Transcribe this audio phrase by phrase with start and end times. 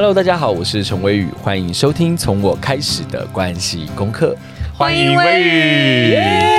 [0.00, 4.36] Hello，大家好，我是陈威宇，欢迎收听从我开始的关系功课。
[4.72, 6.57] 欢迎威宇，哇！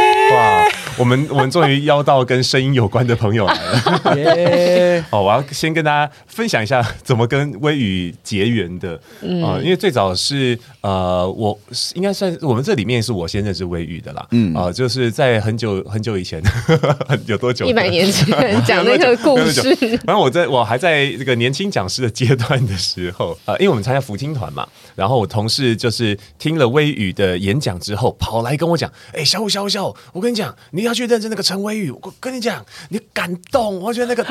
[0.99, 5.05] 我们 我们终于邀到跟声音有关的朋友来了。
[5.09, 11.57] 哦， 我要先跟大家分享一下怎么跟微雨结缘的啊、嗯呃，因为最早是呃，我
[11.95, 14.27] 应该算我们这里面是我先认识微雨的啦。
[14.31, 16.43] 嗯啊、呃，就是在很久很久以前，
[17.25, 17.65] 有多久？
[17.65, 19.73] 一百年前讲那个故事。
[20.05, 34.23] 反正我在我还在这个年轻讲师的阶段的时候，呃，因为我们参加福清团嘛，然后我同事就是听了微雨的演讲之后，跑来跟我讲：“哎、欸，小五小五小五，我跟你讲，你。”要去认识那个陈威宇，我跟你讲，你感动，我觉得那个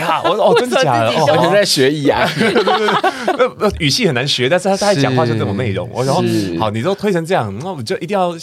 [0.00, 1.10] 哈， 我说哦，真的假的？
[1.10, 2.86] 哦，完全在学艺啊，对对对，
[3.58, 5.88] 呃，语气很难学，但是他他讲话就这种内容。
[5.92, 6.22] 我说
[6.58, 8.36] 好，你都推成这样，那我就一定要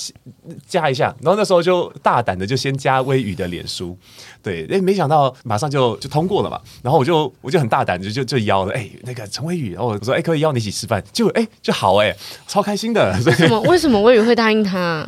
[0.67, 1.15] 加一下。
[1.21, 3.95] 然后那时候就大胆的就先加威宇的脸书，
[4.41, 6.59] 对，哎，没想到马上就就通过了嘛。
[6.81, 12.15] 然后我就我就很大胆就就就邀了，哎，那个陈威宇，然后我说哎，可以邀你一起吃饭，就哎就好哎，
[12.47, 13.15] 超开心的。
[13.25, 15.07] 为什么为什么威宇会答应他？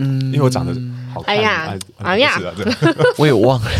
[0.00, 0.72] 嗯，因为我长得
[1.08, 1.36] 好看。
[1.36, 2.40] 哎呀，哎呀，
[3.18, 3.70] 我也忘了，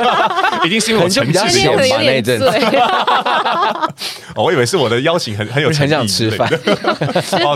[0.64, 2.50] 一定是因为我成绩比较好那阵子。
[4.36, 6.48] 我以为是我的邀请很很有很想吃饭，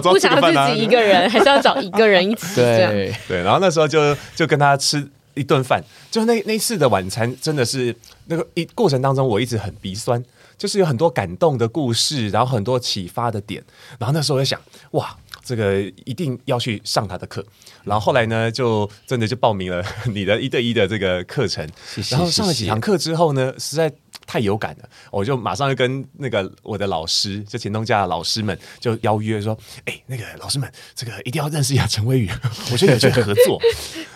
[0.03, 2.91] 不想自己一个人，还是要找一个人一起这样。
[2.91, 3.15] 对。
[3.27, 7.95] 对，然后那时候就就跟他吃一顿饭，就那那次的晚餐真的是
[8.27, 10.23] 那个一过程当中，我一直很鼻酸，
[10.57, 13.63] 就是有很多感动的故事，然后很多启发的点，
[13.99, 14.61] 然后那时候我就想，
[14.93, 15.17] 哇。
[15.49, 17.43] 这个一定要去上他的课，
[17.83, 19.83] 然后后来呢，就真的就报名了
[20.13, 21.67] 你的一对一的这个课程，
[22.11, 23.91] 然后上了几堂课之后呢，实在
[24.27, 29.57] 太有感了，我就马上就跟那个我的老师，就前东家的老师们就邀约说，
[29.87, 32.31] 哎，那个老师们，这个一定要认识一下陈威宇，
[32.71, 33.59] 我觉得有机会合作，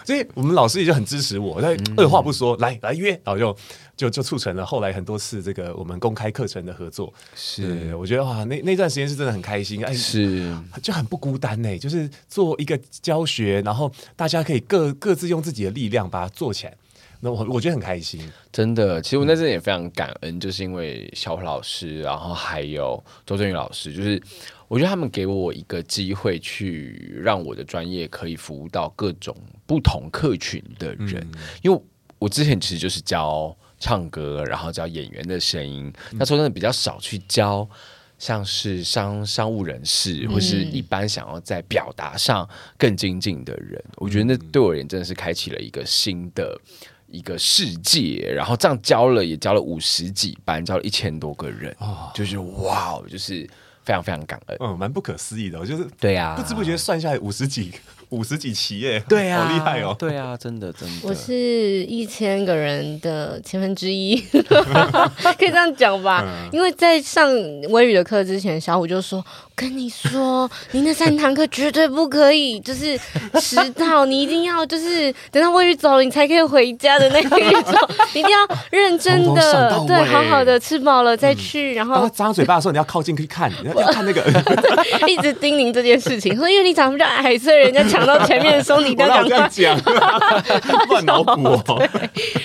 [0.05, 3.57] 所以我们老师也就很支持我，但二话不说，来来约，然后就。
[3.97, 16.75] 就就促成了后来很多次这个我们公开课程的合作，是我觉得哇，那那段时间是真的很开心，哎，是就很不孤单呢，就是做一个教学，然后大家可以各各自用自己的力量把它做起来，
[17.21, 18.21] 那我我觉得很开心，
[18.51, 19.01] 真的。
[19.01, 24.21] 其实我在这里也非常感恩，就是因为小虎老师，然后还有周正宇老师，就是
[24.69, 29.37] 我觉得他们给我一个机会，去让我的专业可以服务到各种
[29.67, 31.81] 不同客群的人，嗯、因为
[32.19, 33.55] 我之前其实就是教。
[33.83, 35.93] 唱歌，然后教演员的声音。
[36.13, 37.69] 那说真的比较少去教，
[38.17, 42.49] 像是商商务人士，或是一般想要在表达上
[42.79, 43.83] 更精进的人。
[43.97, 46.57] 我觉得那对我而言真的是开启了一个新的
[47.09, 48.33] 一个世界。
[48.33, 51.77] 然后这样教了，也教了五十几班，教了一千多个人，
[52.15, 53.45] 就是哇，就是
[53.83, 55.59] 非常非常感恩，嗯，蛮不可思议的。
[55.59, 57.73] 我就是对呀，不知不觉算下来五十几。
[58.13, 61.35] 五十几期耶，对啊，好厉害哦，对啊，真的真的，我是
[61.85, 64.17] 一千个人的千分之一，
[65.39, 66.23] 可以这样讲吧？
[66.27, 67.31] 嗯、因为在上
[67.71, 69.25] 微语的课之前，小虎就说
[69.57, 72.99] ：“跟你说，你那三堂课绝对不可以，就是
[73.41, 77.75] 迟到，你一定要就是等到威宇走了，你才可以回家的那一种，
[78.13, 81.73] 一定要认真的， 对，好好的吃饱了再去。
[81.73, 84.23] 嗯、然后张嘴巴的时候，你要靠近去看，你要看那个，
[85.09, 88.03] 一直叮咛这件事情，说因为你长得比较矮，所以人家抢。
[88.03, 89.23] 到前面的时候，你都讲
[90.89, 91.81] 乱脑补。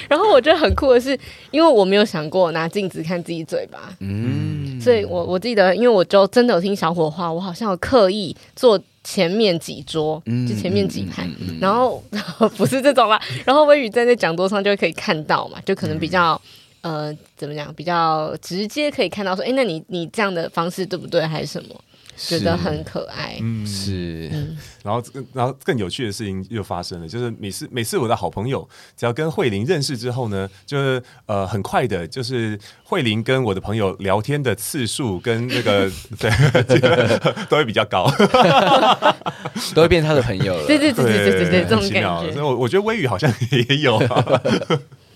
[0.07, 1.17] 然后我觉得很酷的是，
[1.49, 11.29] 因为我没有想过拿镜子看自己嘴巴，嗯，所以我我记得，因为我就真的有听小火花，我好像有刻意坐前面几桌，就前面几排，
[11.61, 12.03] 然后
[12.57, 13.21] 不是这种啦。
[13.45, 16.39] 然后微雨站在那讲桌上就可以看到嘛，就可能比较
[16.81, 21.75] 呃怎么讲，比较直接可以看到说，哎，那你你这样的方式对不对，还是什么？
[22.17, 25.03] 觉得很可爱，嗯，是，嗯、然后，
[25.33, 36.31] 然后更有趣的事情又发生了，就是每次每次我的好朋友只要跟慧玲认识之后呢，就是呃很快的，就是慧玲跟我的朋友聊天的次数跟那个 对
[37.49, 38.11] 都会比较高，
[39.75, 44.41] 都会变他的朋友了，对对对对对对，对，这种感觉，所以我我觉得微雨好像也有、啊。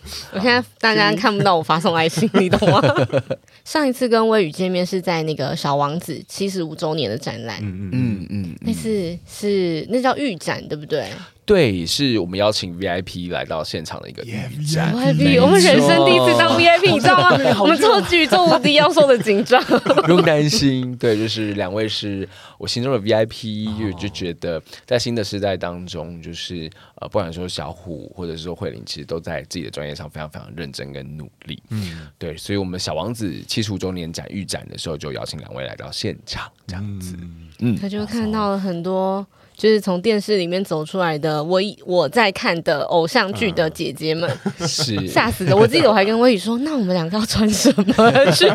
[0.33, 2.81] 我现在大家看不到我发送爱心，你懂吗？
[3.63, 11.06] 上一次跟威宇见面是在那个小王子七十五周年的展览，嗯嗯嗯嗯，那次是那叫预展对不对？
[11.51, 14.95] 对，是我们邀请 VIP 来到现场的一个预展。
[14.95, 17.38] VIP，我们人生第一次当 VIP，你知道吗？
[17.59, 19.62] 我们做剧做无敌要说的紧张，
[20.06, 20.95] 不用担心。
[20.95, 22.25] 对，就是两位是
[22.57, 31.62] 我心中的 VIP，就就觉得在新的时代当中，就是呃，不管说小虎或者是说慧玲，其实都在自己的专业上非常非常认真跟努力。
[31.71, 37.18] 嗯，对，所以我们小王子七十五周年展预展的时候，就邀请两位来到现场，这样子。
[37.59, 39.27] 嗯，他就看到了很多。
[39.62, 44.28] 就是从电视里面走出来的，我我在看的偶像剧的姐姐们，
[44.68, 45.56] 是 吓死的。
[45.56, 47.94] 我记得我还跟威宇说，那我们两个要穿什么
[48.34, 48.48] 去？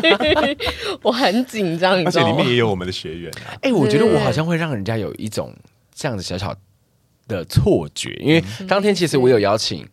[1.01, 3.55] 我很紧张，而且里面也有我们的学员啊。
[3.61, 5.55] 哎、欸，我觉得我好像会让人家有一种
[5.95, 6.53] 这样子小小
[7.25, 9.87] 的错觉，因为当天其实我有邀请。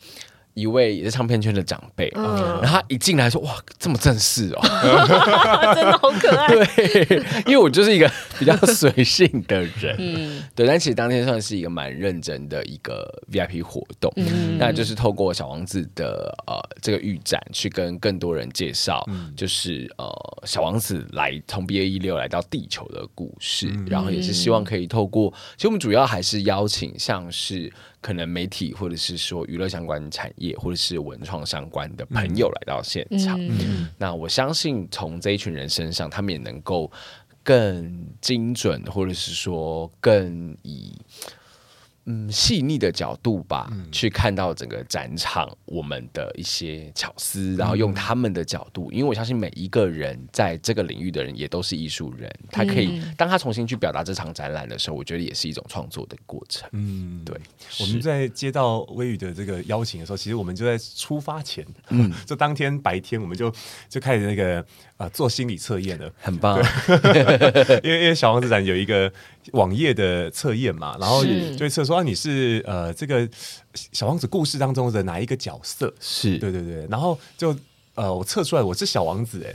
[0.55, 2.25] 一位也是唱片圈的长辈，嗯、
[2.63, 4.61] 然后他一进来说：“哇，这么正式哦，
[5.75, 6.47] 真的好可爱。
[6.55, 10.67] ”对，因为我就是一个比较随性的人，嗯，对。
[10.67, 20.07] 但其实当天算是一个蛮认真的一个 VIP 活动，嗯，那就是透过小王子的呃这个预展，去跟更多人介绍，嗯、就是呃
[20.45, 27.73] 小王子来从 BA 一六来到地球的故事，嗯、然后也是希望可以透过，其实我们主要还是邀请像是。
[28.05, 33.41] 可能媒体或者是说娱乐相关产业，或者是文创相关的朋友来到现场，
[33.97, 36.93] 那我相信从这一群人身上，他们也能够
[37.43, 40.93] 更精准，或者是说更以。
[42.07, 56.69] 嗯，细腻的角度吧，嗯、去看到整个展场我们的一些巧思，然后用他们的角度，嗯、因为我相信每一个人在这个领域的人也都是艺术人，他可以、嗯、当他重新去表达这场展览的时候，我觉得也是一种创作的过程。
[56.73, 57.35] 嗯，对。
[57.81, 63.53] 我们在接到微雨的这个邀请的时候，其实我们就在出发前，嗯， 就当天白天我们就
[63.89, 64.65] 就开始那个
[64.97, 66.59] 啊、呃、做心理测验的，很棒。
[67.83, 69.13] 因为因为小王子展有一个。
[69.53, 73.29] 网页的测验嘛，然后就会测说啊，你是呃这个
[73.75, 75.93] 小王子故事当中的哪一个角色？
[76.01, 77.55] 是对对对，然后就
[77.95, 79.55] 呃我测出来我是小王子哎。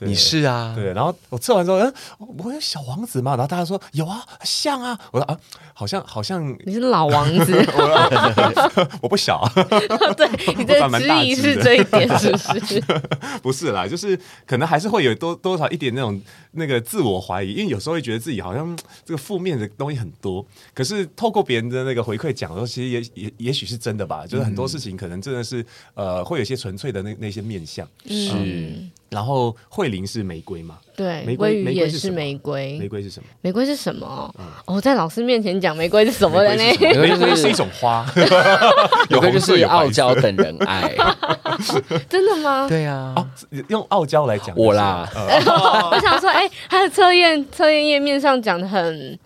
[0.00, 1.92] 你是啊，对，然后我测完之后，嗯，
[2.38, 5.38] 我有小王子嘛，然后大家说有啊，像啊，我说啊，
[5.74, 7.52] 好像好像你是老王子，
[9.02, 9.42] 我不小，
[10.16, 12.82] 对，你的质疑是这一点，是不是？
[13.42, 16.20] 不是啦，就是可能还是会有多多少一点那种
[16.52, 20.44] 那个自我怀疑，因为有时候会觉得自己好像这个负面的东西很多，
[20.74, 28.28] 可是透过别人的那个回馈讲的时候，其实也也也许是真的吧，就是很多事情可能真的是呃，会有一些纯粹的那那些面相，是。
[29.10, 30.78] 然后慧玲是玫瑰嘛？
[30.96, 32.76] 对，玫瑰也是玫瑰。
[32.78, 33.28] 玫瑰是什么？
[33.40, 34.34] 玫瑰是什么？
[34.66, 36.62] 哦，在老师面前讲玫瑰是什么的呢？
[36.80, 38.04] 玫瑰是一种花，
[39.08, 40.94] 有个就是傲娇等人爱。
[42.08, 42.66] 真的吗？
[42.68, 43.14] 对呀。
[43.68, 45.08] 用傲娇来讲我啦。
[45.14, 49.18] 我想说，哎，他的测验测验页面上讲的很，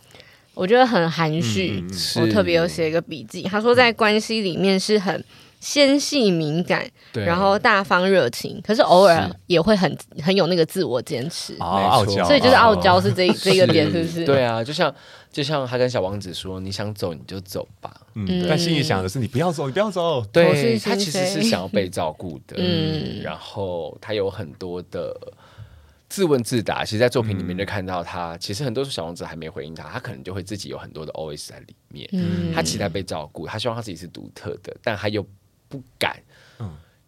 [0.54, 1.82] 我觉得很含蓄。
[2.20, 5.24] 我特别有写一个笔记，他说在关系里面是很。
[5.62, 14.24] 纤细敏感，然后大方热情，可是偶尔也会很很有那个自我坚持，傲娇，所以就是傲娇是这、哦、 这个点，是不是？
[14.24, 14.92] 对啊，就像
[15.30, 22.56] 就像他跟小王子说：“你想走你就走吧。”嗯，但心里想的是：“你不要走，你不要走。”对，他其实是想要被照顾的。
[22.58, 25.16] 嗯，然后他有很多的
[26.08, 26.84] 自问自答。
[26.84, 32.08] 其实，在作品里面就看到他，嗯、其实很多时候小王子还没回应他，他可能就会自己有很多的 OS 在里面。
[32.14, 35.24] 嗯，他期待被照顾，他希望他自己是独特的，但他又。
[35.72, 36.22] 不敢，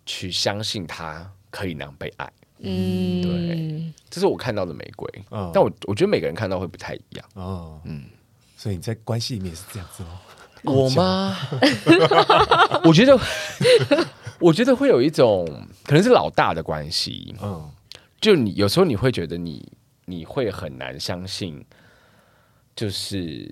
[0.06, 2.32] 去相信他可以那样被爱。
[2.58, 5.06] 嗯，对，这是我看到的玫瑰。
[5.30, 7.24] 嗯，但我我觉得每个人看到会不太一样。
[7.34, 8.04] 哦，嗯，
[8.56, 10.20] 所以你在关系里面是这样子吗？
[10.64, 11.36] 我吗？
[12.84, 13.18] 我觉得，
[14.40, 15.46] 我觉得会有一种
[15.84, 17.34] 可能是老大的关系。
[17.42, 17.70] 嗯，
[18.20, 19.70] 就你有时候你会觉得你
[20.06, 21.62] 你会很难相信，
[22.74, 23.50] 就是。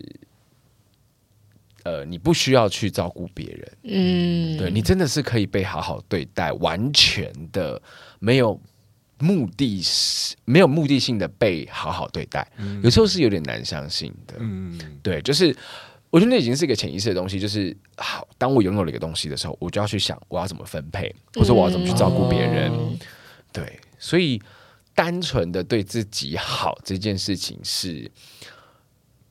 [1.84, 7.80] 呃，你不需要去照顾别人，嗯，对，你真的是可以被好好对待，完全的
[8.20, 8.60] 没有
[9.18, 9.82] 目的，
[10.44, 15.54] 没有目的性的被好好对待，嗯、有时候是有点难相信的，嗯，对，就是
[16.10, 22.96] 我觉得那已经是一个潜意识的东西，就是好，当我拥有了一个东西的时候，我就要去想我要怎么分配，或者我要怎么去照顾别人，嗯、
[23.52, 24.40] 对，所以
[24.94, 28.08] 单纯的对自己好这件事情是。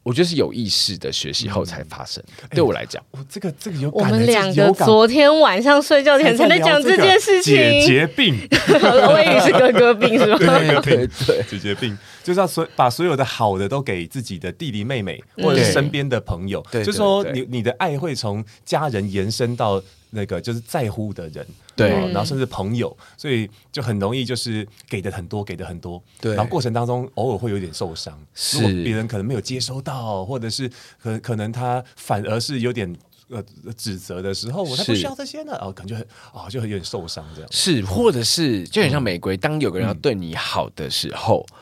[0.03, 2.47] 我觉得是有意识的学习后才发生的。
[2.55, 7.55] 对我来讲，我这个这个有我们两个昨天晚上睡觉前才在讲这件事情。
[7.55, 10.37] 姐姐病， 我以为是哥哥病，是吗？
[10.39, 16.65] 对 对对，姐姐病就是要所把所有的好的都给自己的弟弟妹妹或者是身边的朋友。
[16.71, 19.81] 就是说，你你的爱会从家人延伸到。
[20.11, 28.83] 那个就是在乎的人，对，然后甚至朋友，所以就很容易就是给的很多，给的很多，对，然后过程当中偶尔会有点受伤，是。
[28.83, 30.69] 别人可能没有接收到，或者是
[31.01, 32.93] 可可能他反而是有点
[33.29, 33.41] 呃
[33.77, 35.55] 指责的时候，我才不需要这些呢。
[35.61, 36.03] 哦，感觉很
[36.33, 37.49] 啊、哦，就很有点受伤这样。
[37.49, 41.55] 是，或者是就很像玫瑰，当有个人要对你好的时候，嗯、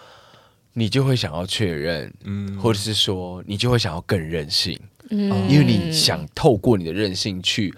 [0.73, 4.79] 你就会想要确认，嗯，或者是说你就会想要更任性，
[5.11, 7.71] 嗯，因为你想透过你的任性去。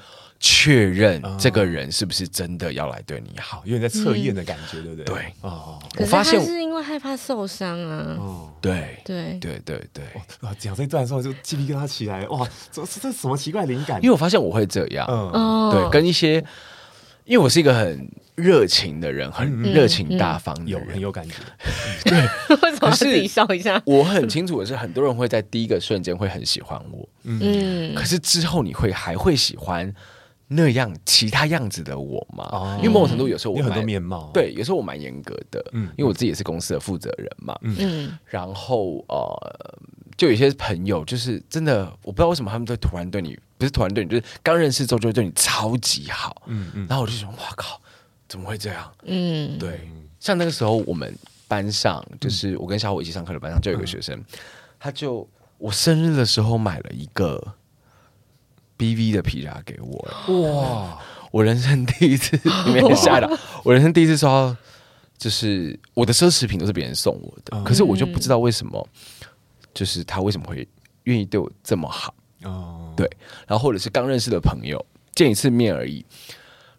[0.43, 5.05] 确认这个人是不是真的要来对你好，有点在测验的感觉，对不对？
[5.05, 8.17] 对，哦，我发现是因为害怕受伤啊。
[8.17, 10.03] 哦，对，对，对，对，对。
[10.39, 14.01] 哇，讲这一段的时候就鸡皮疙瘩起来，哇，这这什么奇怪灵感？
[14.01, 16.43] 因为我发现我会这样，嗯，对，跟一些，
[17.25, 21.35] 因为我是一个很热情的人，很热情大方有很有感觉。
[22.03, 22.19] 对，
[22.63, 23.79] 为什么自己笑一下？
[23.85, 29.93] 我很清楚的是，很多人会在第一个瞬间会很喜欢我，嗯，可是之后你会还会喜欢。
[30.53, 39.79] 那样其他样子的我嘛，哦、因为某种程度有时候我有很多面貌，对，有时候我蛮严格的，嗯，因为我自己也是公司的负责人嘛，嗯，然后呃，
[40.17, 47.79] 就有些朋友就是真的，我不知道为什么他们都突然对你，不是突然对你，就是刚认识之后就会对你超级好，嗯嗯，然后我就说哇靠，
[48.27, 48.91] 怎么会这样？
[49.05, 49.89] 嗯，对，
[50.19, 51.17] 像那个时候我们
[51.47, 54.25] 班上，就是我跟小虎一起上课的班上，就有个学生，嗯、
[54.77, 55.25] 他就
[55.57, 57.41] 我生日的时候买了一个。
[58.81, 60.99] B V 的皮夹给我哇！
[61.29, 62.35] 我人生第一次，
[62.65, 63.29] 你没吓到？
[63.63, 64.55] 我人生第一次收到，
[65.19, 68.87] 就是我的奢侈品都是别人送我的，可是我就不知道为什么，
[69.71, 70.67] 就是他为什么会
[71.03, 72.11] 愿意对我这么好
[72.41, 72.91] 哦？
[72.97, 73.07] 对，
[73.47, 74.83] 然后或者是刚认识的朋友
[75.13, 76.03] 见一次面而已，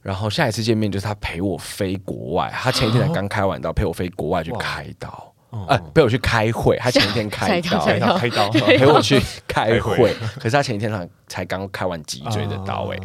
[0.02, 5.31] 然后下一次见面就是他陪我飞国外，他前一天才刚开完刀，陪我飞国外去开刀。
[5.68, 12.99] 呃，陪我去开会，他前一天开刀，开刀陪我去开会，可是他前一天才才刚开完脊椎的刀，哎，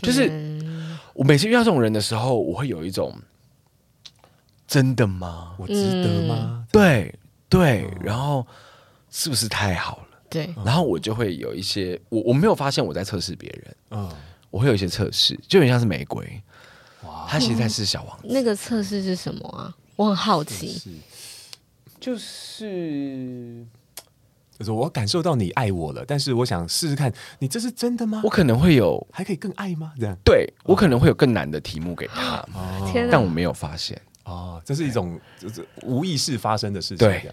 [0.00, 0.30] 就是
[1.12, 3.14] 我每次遇到这种人的时候，我会有一种
[4.66, 5.52] 真的吗？
[5.58, 6.64] 我值得吗？
[6.72, 7.14] 对
[7.50, 8.46] 对，然后
[9.10, 10.18] 是不是太好了？
[10.30, 14.08] 对，然后我就会有一些，我我没有发现我在测试别人，嗯，
[14.48, 16.24] 我会有一些测试，就很像是玫瑰，
[17.02, 18.26] 哇，他其实在试小王子。
[18.30, 19.74] 那个测试是什么啊？
[19.96, 20.80] 我很好奇。
[22.00, 23.64] 就是，
[24.58, 28.22] 就是我感受到你爱我了，但是我想试试看，你这是真的吗？
[28.24, 29.92] 我可能会有，还可以更爱吗？
[30.00, 34.00] 这样，对我可能会有更难的题目给他，哦、但我没有发现。
[34.24, 36.98] 哦，这是一种就是无意识发生的事情。
[36.98, 37.30] 对，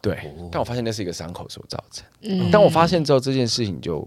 [0.00, 2.04] 对，哦、但我发现那是一个伤口所造成。
[2.22, 4.04] 嗯，当我发现之后，这件事情就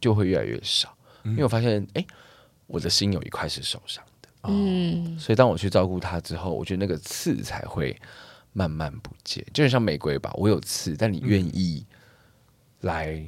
[0.00, 2.04] 就会越来越少，嗯、因为我发现，哎，
[2.66, 4.28] 我的心有一块是受伤的。
[4.44, 7.96] 嗯，所以当我去照顾他之后，我觉得那个刺才会。
[8.52, 10.32] 慢慢不见，就很像玫瑰吧。
[10.34, 11.84] 我有刺，但你愿意
[12.80, 13.22] 来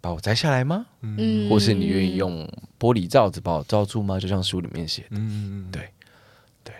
[0.00, 0.86] 把我摘下来吗？
[1.02, 4.18] 嗯，或是你愿意用玻璃罩子把我罩住吗？
[4.18, 5.08] 就像书里面写的。
[5.12, 5.88] 嗯，对，
[6.64, 6.74] 对，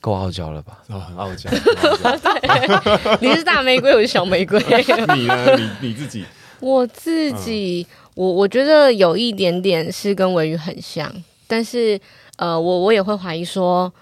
[0.00, 0.82] 够傲娇了吧？
[0.88, 1.48] 哦，很傲娇。
[3.20, 4.58] 你是大玫瑰，我是小玫瑰。
[5.14, 5.56] 你呢？
[5.56, 6.24] 你你自己？
[6.58, 11.10] 我自己，我我觉得有一点点是跟文宇很像，
[11.46, 11.98] 但是
[12.36, 13.92] 呃，我我也会怀疑说。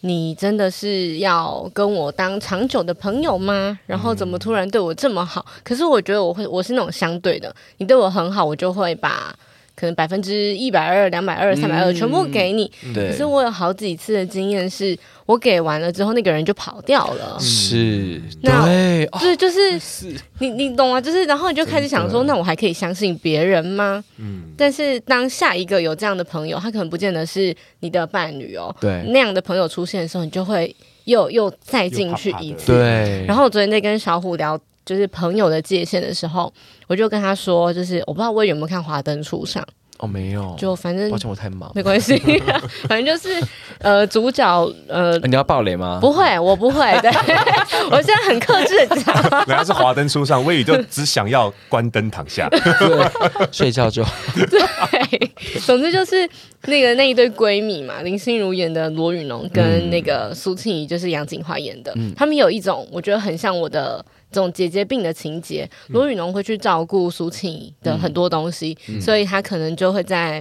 [0.00, 3.78] 你真的是要跟我当长久的朋友吗？
[3.86, 5.44] 然后怎么突然对我这么好？
[5.48, 9.34] 嗯、可是我觉得我会，我是那种相对的，你对我很好，我就会把
[9.78, 12.70] 可能百分之一百二、两百二、三百二全部给你。
[12.84, 14.98] 嗯、可是我有好几次的经验是。
[15.28, 17.36] 我给完了之后，那个人就跑掉了。
[17.38, 20.98] 是，那对，就是就是，是你你懂吗？
[20.98, 24.02] 就是，然后你就开始想说，那我还可以相信别人吗？
[24.16, 24.44] 嗯。
[24.56, 28.74] 但是当下一个有这样的朋友，他可能不见得是你的伴侣哦。
[28.80, 29.04] 对。
[29.08, 32.72] 那样的朋友出现的时候，你就会又又再进去一次。
[32.72, 33.26] 对。
[33.26, 34.58] 然后我昨天在跟小虎聊，
[34.88, 36.50] 就是朋友的界限的时候，
[36.86, 39.62] 我就跟他说，就是我不知道我有没有看《华灯初上》。
[39.98, 42.16] 哦，没有，就反正抱歉，我太忙，没关系，
[42.88, 43.44] 反正就是
[43.80, 45.98] 呃，主角呃，你要爆雷吗？
[46.00, 47.10] 不会，我不会，对，
[47.90, 55.32] 我现在很克制的讲，原来是华灯初上，魏宇就只想要关灯躺下， 对，睡觉就好，对，
[55.66, 56.30] 总之就是
[56.66, 64.04] 那个那一对闺蜜嘛，林心如演的罗宇农跟那个苏庆怡就是杨景华演的，嗯、他们有一种我觉得很像我的。
[64.30, 70.38] 这种姐姐病的情节，罗宇农会去照顾苏庆的很多东西，嗯、所以他可能就会在，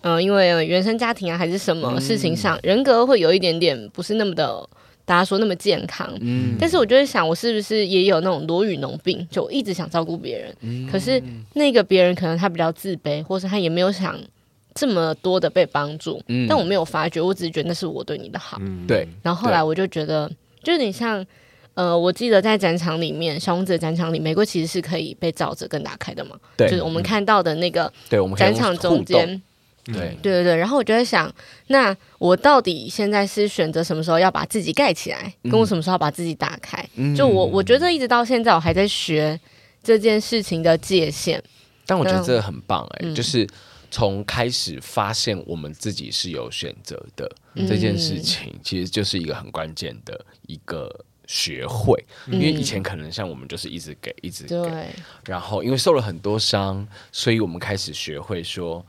[0.00, 4.66] 嗯、呃，因为原生家庭啊还是什么事情上，嗯、人格会有一点点不是那么的，
[5.04, 6.10] 大家说那么健康。
[6.22, 14.18] 嗯，但是我就会想，我是不是也有那种罗宇农病，就一直想照顾别人，嗯、可是那个别人可能他比较自卑，或是他也没有想
[14.74, 18.56] 这么多的被帮助，嗯、但我没有发觉，我只是觉得那是我对你的好。
[18.62, 19.06] 嗯，对。
[19.22, 20.26] 然后后来我就觉得，
[20.62, 21.22] 就有点像。
[21.76, 26.34] 呃，我记得在展场里面，小王子的展场里，玫瑰其实是可以被罩着跟打开的嘛。
[26.56, 29.42] 对，就是我们看到的那个，对，我们展场中间，
[29.84, 30.56] 对，对对对。
[30.56, 31.30] 然后我就在想，
[31.66, 36.82] 那我到底现在是选择什么时候要把自己盖起来，跟我什么时候把自己打开？
[36.94, 39.38] 嗯、就我，我觉得一直到现在，我还在学
[39.82, 41.42] 这件事情的界限。
[41.84, 43.46] 但我觉得这个很棒哎、欸，嗯、就是
[43.90, 52.02] 从开始发现我们自己是有选择的、嗯、这件事情，其实就是一个很关键的一个学会。
[52.26, 54.88] 嗯、因为以前可能像我们就是一直给，一直给，
[55.24, 58.84] 然后因为受了很多伤，所以我们开始学会说，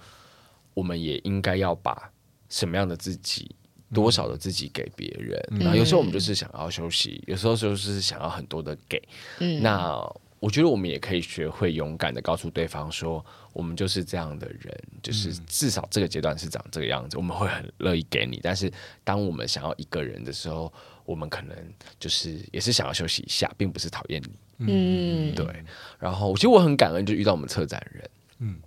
[0.73, 2.11] 我们也应该要把
[2.49, 3.55] 什么样的自己。
[3.93, 9.01] 多少的自己给别人，嗯、然后有时候我们就是想要休息，嗯、有时候就是想要很多的给。
[9.39, 9.97] 嗯、那
[10.41, 18.41] 我觉得我们也可以学会勇敢的告诉对方说，我们就是这样的人，就是至少这个阶段是长这个样子，我们会很乐意给你。
[18.43, 18.69] 但是
[19.05, 20.73] 当我们想要一个人的时候，
[21.07, 21.57] 我们可能
[21.99, 24.29] 就是也是想要休息一下，并不是讨厌你。
[24.59, 25.63] 嗯，对。
[25.97, 28.09] 然后其实我很感恩，就遇到我们策展人。
[28.37, 28.59] 嗯，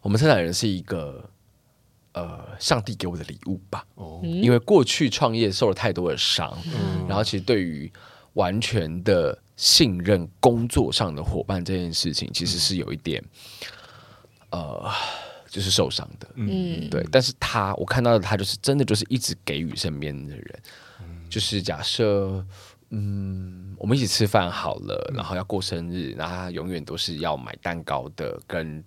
[0.00, 1.28] 我们策展人是一个。
[2.16, 3.84] 呃，上帝给我的礼物吧。
[3.96, 7.92] 哦，因为过去创业受了太多的伤，嗯、然后其实对于
[8.34, 13.20] 完全的信任工作上的伙伴这件事情，其实是有一点，
[14.50, 14.92] 嗯、呃，
[15.48, 16.28] 就是受伤的。
[16.36, 17.04] 嗯，对。
[17.10, 20.62] 但是他，我看到的他就是真的就是一直给予身边的人，嗯、
[21.34, 22.46] 就是假设，
[22.90, 28.84] 嗯，我们一起吃饭好了，然后要过生日，然后他永远都是要买蛋糕的，跟。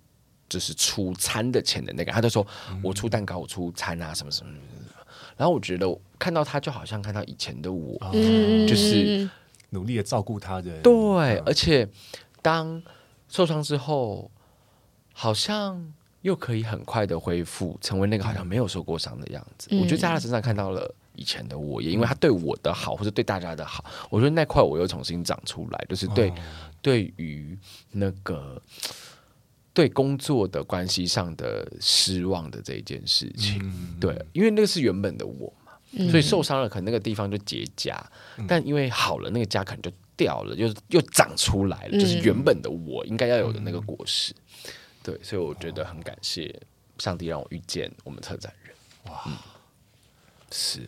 [0.50, 2.48] 就是出餐的钱的那个，他就说
[2.82, 4.90] ：“我出蛋糕，我出餐啊，什么什么什么。”
[5.36, 5.86] 然后我觉得
[6.18, 9.30] 看到他，就好像看到以前的我，嗯、就是
[9.72, 10.80] 努力的照顾他的。
[10.82, 11.86] 对，而且
[12.42, 12.82] 当
[13.28, 14.32] 受伤之后，
[15.12, 19.68] 好像又可以很快的恢复，成为那个好像没有受过伤的样子。
[19.72, 26.36] 嗯、我觉得在他身上看到了以前的我，也因为他对我的好，或者对大家的好，我觉得那块我又重新长出来，就是对、哦、
[26.82, 27.58] 对于
[27.92, 28.62] 那个。
[29.74, 37.96] 对工作的关系上的失望的这一件事情，嗯、对，因为那个是原本的我嘛，嗯、所以受伤了，可能那个地方就结痂，
[38.38, 44.34] 嗯、但因为好了，那个痂可能就掉了，又又长出来了，嗯、就是原本的我应该要有的那个果实。
[44.66, 44.72] 嗯、
[45.04, 46.60] 对，所以我觉得很感谢
[46.98, 48.74] 上帝让我遇见我们策展人。
[49.14, 49.38] 哇，嗯、
[50.50, 50.80] 是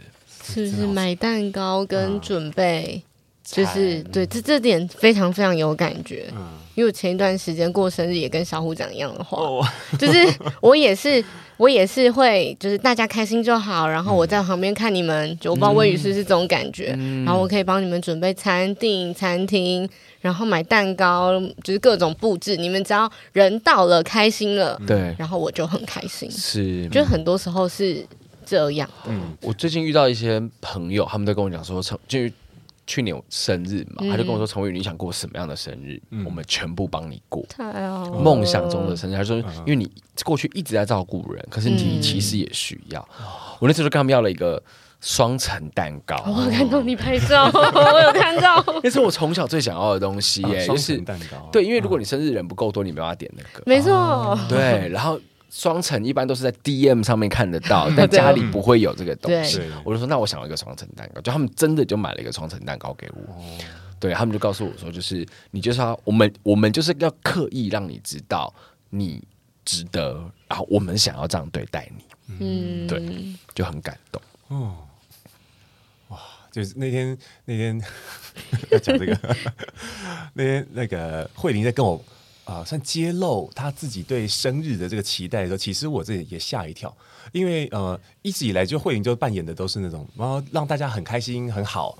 [0.43, 3.01] 是不是买蛋糕跟准备？
[3.43, 10.19] 就是对这这点非常非常有感觉，嗯、因为我前一段时间过生日也跟小虎讲一样的话，哦、 就是
[10.61, 11.23] 我也是
[11.57, 19.89] 我也是会就是大家开心就好，然后我在旁边看你们，就我不知道魏宇是是这种感觉，嗯、然后我可以帮你们准备餐订餐厅，
[20.21, 21.31] 然后买蛋糕，
[21.63, 28.05] 就是各种布置，你们只要人到了开心了，对，然后我就很开心，是，就很多时候是
[28.49, 29.11] 这样的。
[29.11, 32.19] 嗯，我最近遇到一些朋友，他们都跟我讲说，成就。
[32.91, 36.01] 去年生日嘛，他就跟我说：“崇宇，你想过什么样的生日？
[36.25, 37.45] 我们全部帮你过。
[38.19, 39.87] 梦想中的生日。”他说：“因为你
[40.25, 43.07] 过去一直在照顾人，可是你其实也需要。”
[43.61, 44.59] 我那时候就跟他们要了一个
[45.01, 46.15] 双层蛋糕。
[46.25, 48.65] 我看到你拍照， 我有看到。
[48.83, 51.47] 那是我从小最想要的东西耶，就是蛋糕。
[51.51, 53.61] 对，因为如果你生日人不够多，你没办法点那个。
[53.67, 54.35] 没错。
[54.49, 55.19] 对，然后。
[55.49, 59.59] 双层一般都是在 DM 上面看得到， 但家里不会有这个东西。
[59.83, 63.35] 我就说，那我想要一个双层蛋糕，就他们真的就买了一个双层蛋糕给我。
[63.99, 68.53] 对，他们就告诉我说，就是你就是要我们我们就是要刻意让你知道
[68.91, 69.21] 你
[69.65, 70.13] 值得，
[70.47, 72.03] 然后我们想要这样对待你。
[72.39, 73.03] 嗯，对，
[73.55, 74.21] 就很感动。
[74.49, 74.75] 哦，
[76.09, 76.19] 哇，
[76.51, 77.81] 就是那天那天
[78.69, 79.19] 要讲这个，
[80.33, 82.01] 那天那个慧玲在跟我。
[82.49, 86.91] 啊，算揭露他自己对生日的这个期待的时候，其实我这也吓一跳，
[87.31, 91.95] 因为呃，一直以来就慧玲就扮演的都是那种然后让大家很开心很好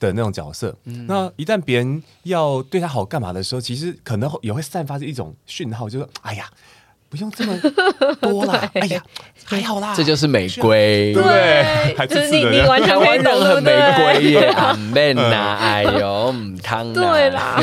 [0.00, 0.76] 的那种角色。
[0.86, 6.50] 嗯、那一旦别人要对他好干嘛的时候，其实可能也会散发出一种讯号，就是哎呀，
[7.08, 7.56] 不用这么
[8.20, 9.04] 多啦， 哎呀，
[9.44, 11.94] 还好啦，这就是玫瑰，对？
[11.94, 17.62] 还是你你完全可以懂很 玫瑰耶，阿妹呐，哎呦，唔汤对啦。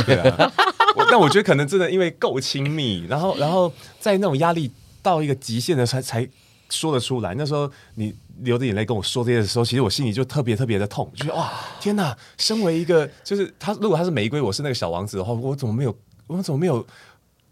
[0.97, 4.71] 我但我觉得可能真的因为够亲密，然后然后在那种压力
[5.02, 6.28] 到一个极限的时候才
[6.69, 7.34] 说得出来。
[7.36, 12.15] 那时候你流着眼泪跟我说这些的时候，其实我心里就特别特别的痛，就是哇，天哪！
[12.38, 15.95] 身为一个就是他，如果他是玫瑰，我是那个小王子的话，我怎么没有？
[16.28, 16.86] 我怎么没有？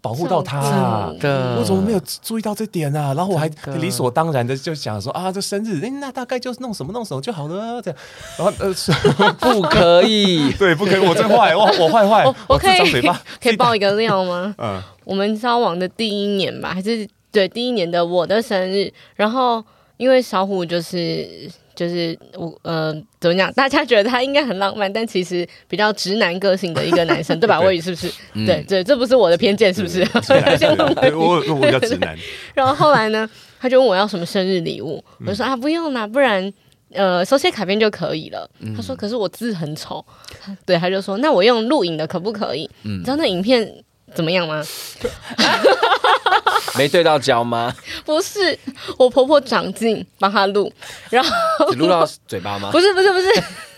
[0.00, 1.12] 保护到他，啊，
[1.58, 3.12] 我怎么没有注意到这点啊？
[3.14, 8.00] 然后我还理所当然的就想说啊，这生日，哎，那大概就是弄什么弄什么就好了，这样。
[8.38, 8.72] 然后呃，
[9.40, 13.02] 不可以， 对，不可以，我真坏，我我坏坏，我可以
[13.40, 14.54] 可以爆一个料吗？
[14.58, 19.64] 嗯，我们交往的第一年吧，还是对第一年的我的生日，然后
[19.96, 21.50] 因为小虎就是。
[21.78, 23.52] 就是我呃，怎么讲？
[23.52, 27.60] 大家觉得他应该很浪漫，但其实比较直男个性的一个男生， 对吧？
[27.60, 28.12] 魏宇是不是？
[28.32, 30.00] 嗯、对对，这不是我的偏见，是不是？
[31.14, 32.18] 我我比较直男。
[32.52, 36.52] 然后后来呢，他就问我要什么生日礼物，我就说啊，不用啦，不然
[36.92, 38.50] 呃，手写卡片就可以了。
[38.58, 40.04] 嗯、他说，可是我字很丑，
[40.66, 42.68] 对，他就说，那我用录影的可不可以？
[42.82, 43.72] 嗯、你知道那影片
[44.14, 44.64] 怎么样吗？
[46.76, 47.74] 没对到焦吗？
[48.04, 48.58] 不是，
[48.98, 50.72] 我婆婆长进帮她录，
[51.10, 52.70] 然后只录到嘴巴吗？
[52.72, 53.28] 不是，不是，不是。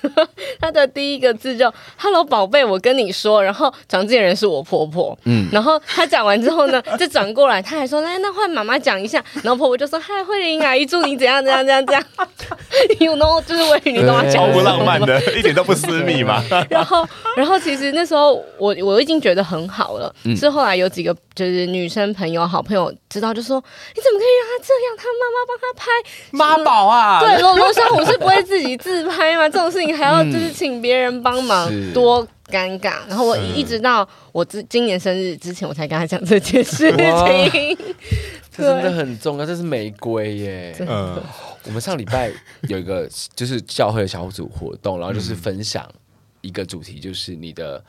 [0.61, 3.43] 他的第一个字就 “Hello，宝贝”，我跟你说。
[3.43, 12.03] 然后讲这个人是我婆婆，嗯，然后他讲完之后呢， 就转过来，他还说：“来，那换妈妈讲一下。”然后婆婆就说：“嗨，慧玲阿姨，祝你怎样怎样怎样怎样。
[12.99, 16.43] ”You know，就是为你都要讲，超不浪漫的，一点都不私密嘛。
[16.69, 23.63] 然后，然后其实那时候我我已经觉得很好了，嗯、是后来有几个就是女生朋友、好朋友知道，就说
[23.95, 24.97] ：“你怎么可以让他这样？
[24.99, 25.85] 他妈妈帮他拍
[26.31, 29.49] 妈宝啊！”对，罗罗小虎是不会自己自拍吗？
[29.49, 29.90] 这种事情。
[29.93, 33.07] 还要就是请别人帮忙，嗯、多尴尬。
[33.09, 37.79] 然后我一直到我今今年生日之前，我才跟他讲这件事情。
[38.51, 40.77] 这真的很重要，这是玫瑰耶。
[40.81, 41.23] 嗯，
[41.67, 42.31] 我们上礼拜
[42.69, 45.89] 有一个就是教会的小组活动，然后就是分享
[46.41, 47.83] 一个主题，就是你的。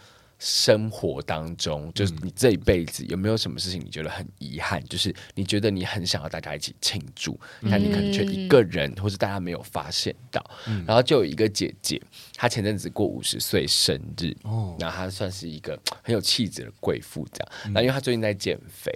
[0.44, 4.84] 生活当中，就是你这一辈子有没有什么事情你觉得很遗憾？
[4.86, 10.44] 就是你觉得你很想要大家一起庆祝，但你可能却一个人，或是大家没有发现到。
[10.88, 12.02] 然后就有一个姐姐，
[12.42, 14.36] 她前阵子过五十岁生日，
[14.80, 17.52] 然后她算是一个很有气质的贵妇，这样。
[17.66, 18.92] 然后因为她最近在减肥，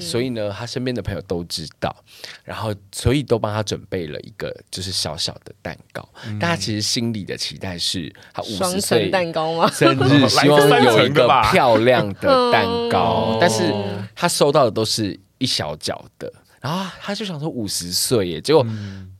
[0.00, 1.92] 所以呢，她身边的朋友都知道，
[2.44, 6.08] 然后所以都帮她准备了一个就是小小的蛋糕。
[6.38, 9.68] 但她其实心里的期待是，她五十岁蛋糕吗？
[9.72, 10.84] 生日 希望。
[10.84, 13.72] 有一个漂亮的蛋糕，但是
[14.14, 16.30] 他收到的都是一小角的，
[16.60, 18.64] 然后他就想说五十岁耶，结果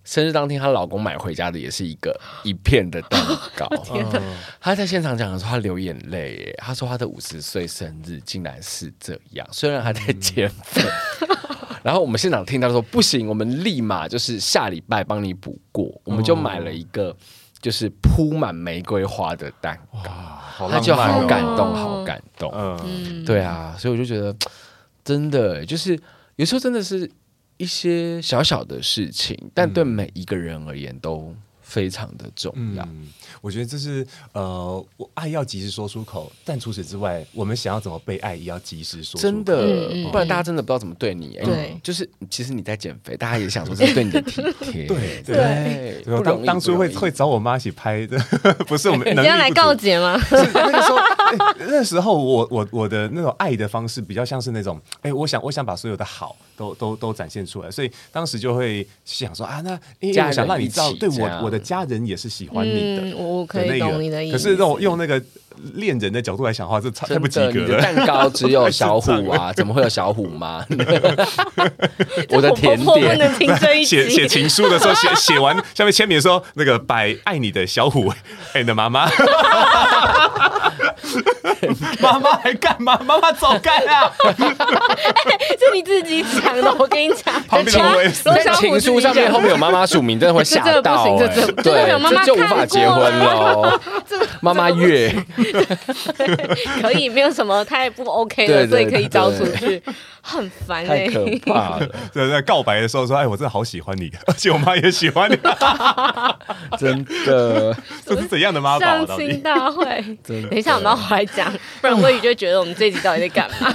[0.05, 3.21] 生日当天她老公买回家的也是一个一片的蛋
[3.57, 3.69] 糕。
[4.61, 10.83] 她在现场讲的时候，她流眼泪耶，他说她的五十岁生日竟然是这样，虽然还在减肥。
[11.83, 17.15] 然后我们现场听到说不行，我们立马就是下礼拜帮你补过，我们就买了一个
[17.61, 20.11] 就是铺满玫瑰花的蛋糕。
[20.71, 24.35] 他就好感动，好感动，嗯，对啊，所以我就觉得，
[25.05, 25.99] 真的就是
[26.37, 27.11] 有时候真的是
[27.57, 32.85] 一些小小的事情，但对每一个人而言都非常的重要。
[32.85, 33.09] 嗯
[33.41, 39.23] 我觉得这是呃，我爱要及时说出口，但除此之外，我们想要怎么被爱，也要及时说出口。
[39.23, 41.39] 真的，不然大家真的不知道怎么对你。
[41.45, 44.87] 对，就是其实你在减肥，大家也想说这是对你的体贴。
[44.87, 48.19] 对 对， 当当初会会找我妈一起拍的，
[48.67, 49.07] 不是我们。
[49.15, 50.19] 你要来告解吗？
[50.31, 50.99] 那个时候，
[51.59, 63.17] 那时候我我我的那种爱的方式比较像是那种，哎，我想我想把所有的好都都都展现出来，所以当时就会想说啊，那因为我想让你知道，对我我的家人也是喜欢你的。
[63.17, 65.21] 我可以懂你的意思，可是那种用那个
[65.75, 67.83] 恋人的角度来想的话，这太不及格了。
[67.83, 70.65] 蛋糕只有 小虎啊，怎么会有小虎吗？
[72.31, 78.13] 我的甜点，写写情书的时候，写写完下面签名说那个摆爱你的小虎
[78.55, 79.09] ，and 妈妈。
[82.01, 82.99] 妈妈还干嘛？
[83.05, 84.11] 妈妈早干啊！
[85.59, 87.35] 是你自己讲的，我跟你讲。
[87.49, 87.75] 旁边
[88.45, 91.05] 的情书上面后面有妈妈署名，真的会吓到。
[91.63, 93.81] 对，这就无法结婚了。
[94.41, 95.15] 妈妈月
[96.83, 99.83] 可以，没有什么太不 OK 的，所以可以招出去。
[100.27, 101.87] 很烦，太可怕了。
[102.11, 105.39] 在，在告白的时候说：“哎，我真的好喜欢你，而且我妈也喜欢你。”
[106.81, 108.87] 真的，这是怎样的妈宝？
[108.87, 109.85] 相亲大会，
[110.27, 113.75] 等一下我们要回来讲， 不然魏宇就会觉得我们这集到底在干嘛？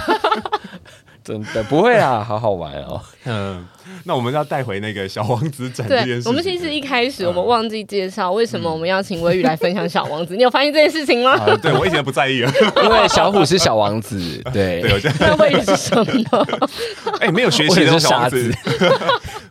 [1.22, 3.00] 真的不会啊，好好玩哦。
[3.24, 3.64] 嗯，
[4.04, 6.26] 那我们要带回那个小王子展这件事。
[6.26, 10.34] 我们其实一开始我们忘记介绍为什么我们要请微雨来分享小王子。
[10.34, 11.36] 你有发现这件事情吗？
[11.60, 12.50] 对，我以前不在意啊，
[12.82, 14.18] 因为小虎是小王子。
[14.50, 15.94] 对，对，我觉得那魏宇是什
[16.32, 16.46] 么？
[17.20, 18.52] 哎，没有学习的小王子，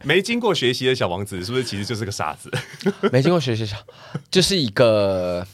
[0.04, 2.52] 没经过学习的小王子，是不是其实就是个傻子？
[3.12, 3.78] 没经过学习小，
[4.32, 5.46] 就是一个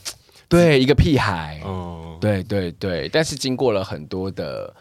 [0.47, 1.59] 对一个屁孩。
[1.65, 4.75] 哦，对对对，但是经过了很多的。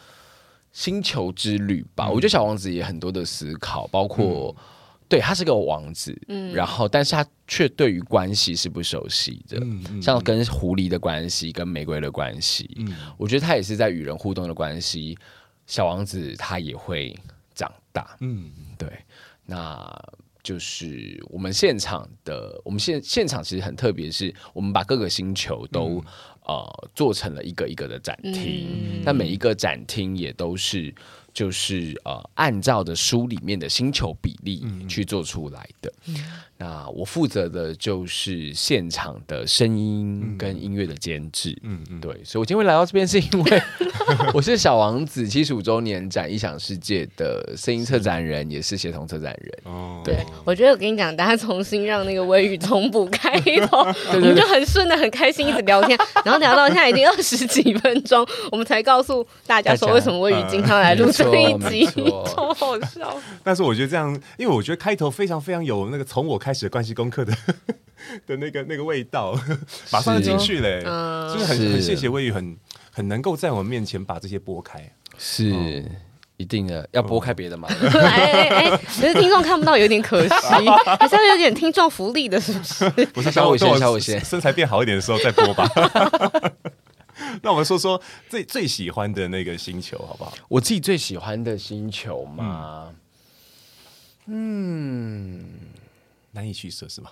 [0.77, 4.65] 星球之旅吧，嗯、我觉得小王子也很多的思考，包括、嗯、
[5.09, 15.17] 对他是个王子，嗯，然后但是他却对于关系是不熟悉的，嗯嗯、像跟狐狸的关系，跟玫瑰的关系，嗯，我觉得他也是在与人互动的关系。
[15.65, 17.17] 小王子他也会
[17.55, 18.89] 长大，嗯，对，
[19.47, 19.89] 那
[20.43, 26.01] 就是我们现场的，我们现现场其实很特别，是我们把各个星球都。
[26.01, 26.05] 嗯
[26.45, 30.95] 呃，做成了一个一个的展厅，那、嗯、每一个展厅也都是
[31.33, 35.93] 就是呃，按照的书里面的星球比例去做出来的。
[36.07, 36.15] 嗯、
[36.65, 41.55] 那我负责的就是现场的声音跟音乐的监制。
[41.63, 43.63] 嗯嗯，对，所以我今天会来到这边，是因为
[44.33, 49.59] 我是小王子七十五周年展异想世界的声音策展人，也是协同策展人。
[49.65, 53.81] 哦，对，我觉得我跟你讲，大家重新让那个微雨重补开头，
[54.15, 61.87] 我们就很顺的、很开心一直聊天，然后聊到现在已经二十几分钟，我们才告诉大家说为什么微雨经常来录这一集，
[62.35, 63.15] 超好笑。
[63.43, 67.37] 但是我觉得这样，因为我觉得开头非常非常有那个从我开始关系功课的
[68.27, 69.39] 的那个那个味道，
[69.91, 72.57] 马上就进去嘞，就是很很谢谢魏宇，很
[72.93, 75.85] 很能够在我们面前把这些拨开，是
[76.37, 77.69] 一定的，要拨开别的嘛。
[77.71, 80.35] 哎哎哎，可是听众看不到，有点可惜，
[80.99, 82.91] 还是要有点听众福利的，是不是？
[83.07, 85.69] 不是，稍微先，稍微先，身材变好一点的时候再播吧。
[87.43, 90.35] 那我们说说最最喜欢的那个星球好不好？
[90.49, 92.93] 我自己最喜欢的星球嘛。
[94.27, 95.45] 嗯，
[96.35, 97.11] 难以取舍是吗？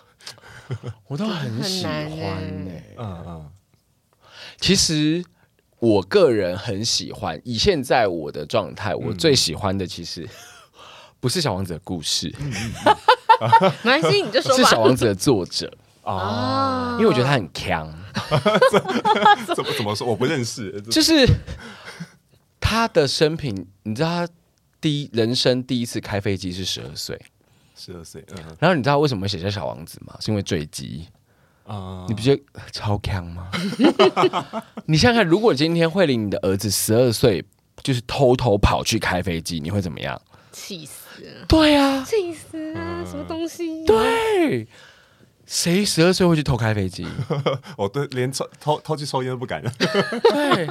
[1.09, 2.95] 我都很喜欢呢、欸。
[2.99, 3.51] 嗯嗯，
[4.61, 5.25] 其实
[5.79, 10.29] 我个人很喜欢，以现在我的状态，我最喜欢的其实
[11.21, 12.35] 不是小王子的故事，
[13.83, 17.91] 没关系，你就说是小王子的作者啊，因为我觉得他很强。
[19.55, 20.07] 怎么怎么说？
[20.07, 21.27] 我不认识，就是
[22.61, 24.33] 他的生平，你知道他。
[24.83, 27.17] 第一人生第一次开飞机是十二岁，
[27.77, 28.25] 十二岁。
[28.37, 30.17] 嗯，然后你知道为什么会写下小王子吗？
[30.21, 31.07] 是因为坠机
[31.67, 32.05] 啊！
[32.09, 33.51] 你不觉得超强吗？
[34.87, 37.45] 你想想看，如果今天慧玲你的儿子十二岁，
[37.83, 40.21] 就是偷偷跑去开飞机，你会怎么样？
[40.53, 41.47] 气死了！
[41.49, 43.05] 对啊，气死啊！
[43.05, 43.85] 什么东西？
[43.87, 44.67] 对。
[45.47, 47.07] 谁十二岁会去偷开飞机？
[47.77, 49.63] 我对连抽偷偷去抽烟都不敢。
[49.63, 50.69] 对，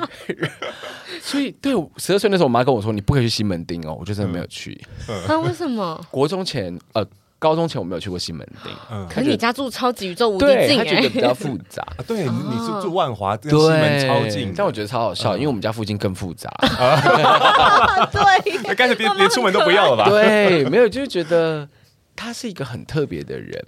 [1.21, 4.79] 所以对十二岁那时候，我妈跟我说：“你不可以去西门町哦。”我就真的没有去。
[5.27, 5.99] 那为什么？
[6.10, 7.05] 国中前呃，
[7.38, 8.71] 高中前我没有去过西门町。
[8.91, 11.86] 嗯，可是你家住超级宇宙无敌近，他觉得比较复杂。
[12.07, 14.53] 对，你是住万华，跟西门超近。
[14.55, 16.49] 但我觉得超好笑，因为我们家附近更复杂。
[18.12, 18.21] 对，
[18.63, 20.10] 那干脆连连出门都不要了吧？
[20.10, 21.67] 对，没有，就是觉得
[22.15, 23.63] 他是一个很特别的人。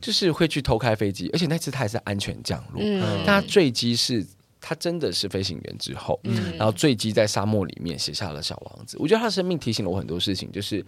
[0.00, 2.80] 就是会去偷开飞机，而且那次他还是安全降落。
[2.82, 4.26] 嗯，但他坠机是，
[4.60, 8.96] 他真的是飞行员之后，嗯，然后坠机在沙漠里面写下了《小王子》。
[9.00, 10.84] 我觉得他的生命提醒了我很多事情，就是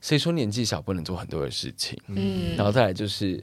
[0.00, 1.98] 谁说年纪小不能做很多的事情？
[2.06, 3.42] 嗯，然后再来就是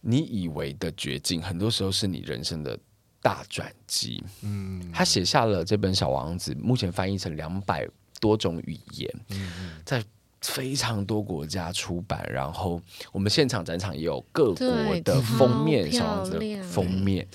[0.00, 2.78] 你以为的绝境，很多时候是你人生的
[3.20, 4.22] 大转机。
[4.42, 7.86] 嗯，他写下了这本《小王子》，目前翻译成两百
[8.20, 9.20] 多种语言。
[9.30, 10.02] 嗯，在。
[10.40, 14.66] 非常多国家出版，然后我们现场展场也有各国
[15.04, 17.26] 的封面，小王子的封面。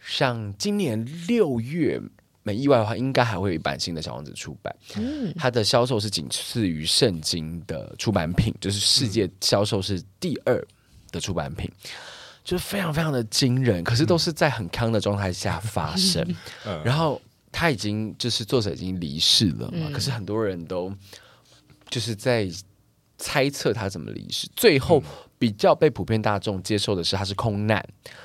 [0.00, 2.00] 像今年六月，
[2.42, 4.74] 没意外的话，应该还会有一版新的小王子出版。
[4.96, 10.66] 嗯，它的销售是仅次于圣经的出版品，就是世界销售是第二
[11.12, 11.90] 的出版品，嗯、
[12.42, 13.84] 就是非常非常的惊人。
[13.84, 16.24] 可是都是在很康的状态下发生。
[16.64, 17.20] 嗯、然后
[17.52, 20.90] 他已经就是作者已经离世了嘛，嗯、可是很多人都。
[21.88, 22.48] 就是在
[23.18, 25.02] 猜测他怎么离世，最后
[25.38, 27.82] 比较被普遍大众接受的是他是空难。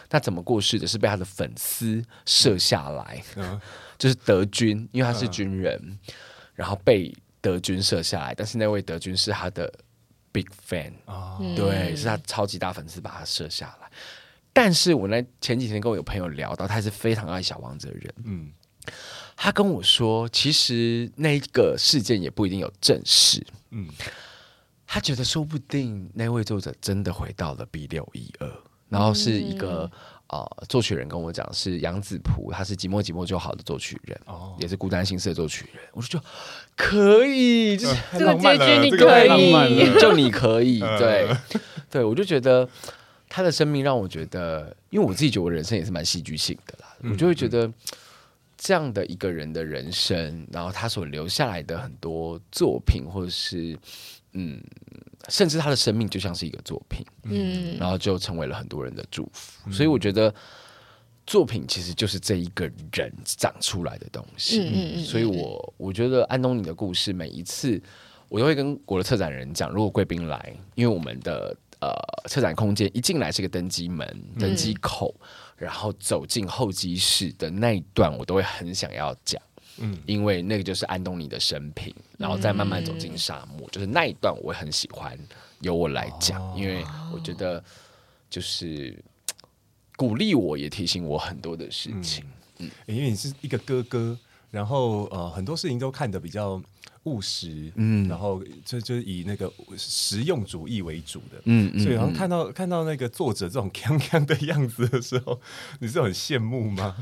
[0.10, 0.86] 那怎么过世的？
[0.86, 3.60] 是被他的粉丝射下来，嗯、
[3.98, 5.98] 就是德军，因为他是军人，嗯、
[6.54, 8.36] 然后被德军射下来。
[8.36, 9.72] 但是那位德军是他的
[10.32, 13.90] big fan，哦、对，是他超级大粉丝把他射下来。
[14.52, 18.52] 但是我那前几天跟我有朋友聊到，他是非常爱小王子的人，嗯。
[19.44, 23.44] 他跟我说，其实那个事件也不一定有证实。
[23.72, 23.88] 嗯，
[24.86, 28.48] 他觉得说不定那位作者真的回到了 B 六一二，
[28.88, 29.90] 然后是一个
[30.28, 30.58] 啊、嗯。
[30.58, 35.84] 呃、作曲人跟我讲是杨子璞，他是寂寞寂寞就好的作曲人，哦，也是孤单心事的作曲人。
[35.94, 36.24] 我说就
[36.78, 41.36] 可以，就是这个结局 你可以，就你可以，对。
[41.90, 42.70] 对，我就觉得
[43.28, 47.68] 他的生命让我觉得，因为我自己觉得我人生也是蛮戏剧性的啦，嗯、我就会觉得。
[48.64, 53.76] 这样的一个人的人生，然后他所留下来的很多作品，或者是
[54.34, 54.62] 嗯，
[55.30, 59.64] 甚至他的生命就像是一个作品，嗯，然后就成为了很多人的祝福。
[59.66, 60.32] 嗯、所以我觉得
[61.26, 64.70] 作品其实就是这一个人长出来的东西。
[64.72, 65.04] 嗯。
[65.04, 67.82] 所以我我觉得安东尼的故事，每一次
[68.30, 71.90] 我都会跟我的策展人讲，如果贵宾来，因为我们的呃
[72.30, 75.16] 策展空间一进来是个登机门、登机口。
[75.20, 75.28] 嗯
[75.62, 79.42] 然后走进候机室的那一段，我都会很想要讲，
[79.78, 85.18] 嗯，因为那个就是安东尼的生平，然后再慢慢走进沙漠，嗯、就是那一段我会很喜欢
[85.60, 87.64] 由我来讲，哦、因为我觉得
[88.30, 88.98] 就是
[89.96, 92.26] 鼓励我，也提醒我很多的事情，
[92.58, 94.18] 嗯，嗯，因为你是一个哥哥。
[94.52, 96.62] 然后呃很多事情都看得比较
[97.04, 98.08] 务实，嗯。
[98.08, 102.16] 然后就就以那个实用主义为主的，嗯嗯所以好像嗯。
[102.16, 105.40] 看到看到那个作者这种锵锵的样子的时候，
[105.80, 106.96] 你是很羡慕吗？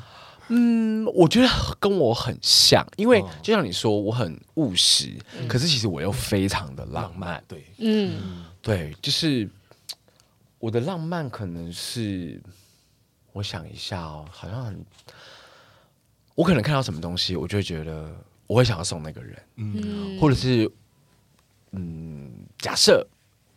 [0.52, 1.48] 嗯，我觉得
[1.80, 3.30] 跟我很像，因为哦。
[3.44, 5.16] 就像你说，我很务实，
[5.48, 7.44] 可是其实我又非常的浪漫。
[7.48, 9.48] 对，嗯，对，就是
[10.58, 12.42] 我的浪漫可能是，
[13.32, 14.84] 我想一下哦，好像很，
[16.34, 18.12] 我可能看到什么东西，我就会觉得
[18.50, 20.68] 我会想要送那个人，嗯或者是，
[21.74, 23.08] 嗯，假设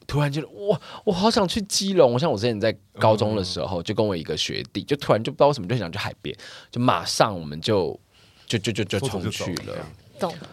[0.07, 2.19] 突然觉得哇，我好想去基隆。
[2.19, 6.37] 像我之前在高中的时候，就跟我一个学弟，就突然就不知道为什么就想去海边，
[6.71, 7.99] 就马上我们就
[8.47, 9.75] 就就就就冲去了。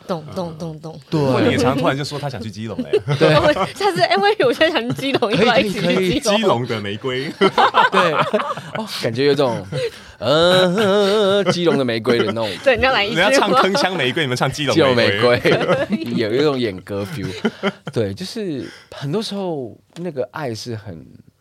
[0.08, 1.34] 懂懂懂懂懂。
[1.34, 3.30] 慧玲也常突然就说他想去基隆哎、对。
[3.76, 6.14] 下次哎，我以为我现在想去基隆，可以可以可以。
[6.14, 7.30] 去基隆的玫瑰，
[7.92, 8.14] 对，
[8.78, 9.66] 哦，感觉有种，
[10.18, 12.50] 呃，基隆的玫瑰的那种。
[12.64, 13.40] 对，你要来一人句。
[13.40, 13.52] 吗？
[13.52, 15.40] 家唱铿锵玫瑰，你们唱基隆基隆玫玫瑰，
[16.18, 17.28] 有一种演歌 feel。
[17.94, 20.98] 对，就是很多时候那个爱是很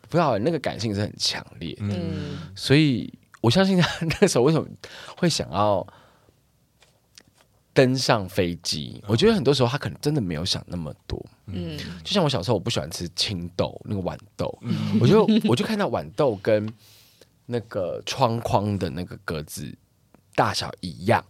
[0.09, 2.39] 不知道，那个感性是很强烈，嗯。
[2.55, 4.67] 所以我相信他那个时候为什么
[5.17, 5.87] 会想要
[7.79, 9.01] 登上飞机。
[9.07, 11.25] 我觉得很多时候他可能真的没有想那么多。
[11.47, 14.59] 嗯就像我小时候，我不喜欢吃青豆那个豌豆，
[15.01, 16.69] 我就我就看到豌豆跟
[17.47, 19.73] 那个窗框的那个格子
[20.35, 21.25] 大小一样，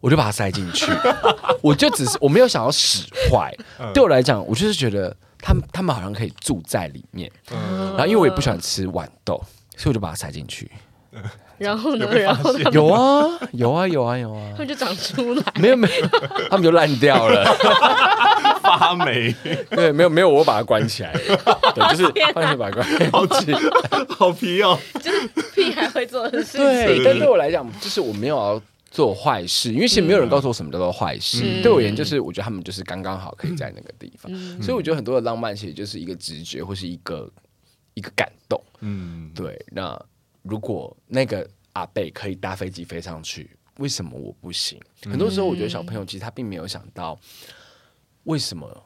[0.00, 0.90] 我就把它塞进去。
[1.62, 3.56] 我就只是我没有想要使坏，
[3.94, 7.30] 对我来讲，我就是觉得他们他们好像可以住在里面。
[7.52, 9.40] 嗯然后因为我也不喜欢吃豌豆，
[9.76, 10.68] 所以我就把它塞进去。
[11.58, 14.58] 然后呢，然后他们有啊，有啊，有啊，有啊他。
[14.58, 15.42] 们就长出来。
[15.60, 16.06] 没有没有，
[16.50, 17.44] 他们就烂掉了。
[18.62, 19.34] 发霉，
[19.70, 21.12] 对，没有没有，我把它关起来。
[21.12, 23.58] 对，就是放心把它关好起来。
[24.10, 24.78] 好皮哦。
[25.02, 27.04] 就是屁孩会做的事对，情。
[27.04, 31.42] 但对我来讲，就是我没有要做坏事，因为其实没有人告诉我什么叫做坏事。
[31.44, 37.28] 嗯对我而言，就是我觉得他们就是刚刚好可以在那个地方，嗯所以我觉得很多的浪漫其实就是一个直觉或是一个
[37.94, 38.62] 一个感动。
[38.80, 39.98] 嗯，对，那
[40.48, 44.80] 如果那个阿贝可以搭飞机飞上去，为什么我不行？
[45.04, 47.18] 很多时候，我觉得小朋友其实他并没有想到
[48.24, 48.84] 为什么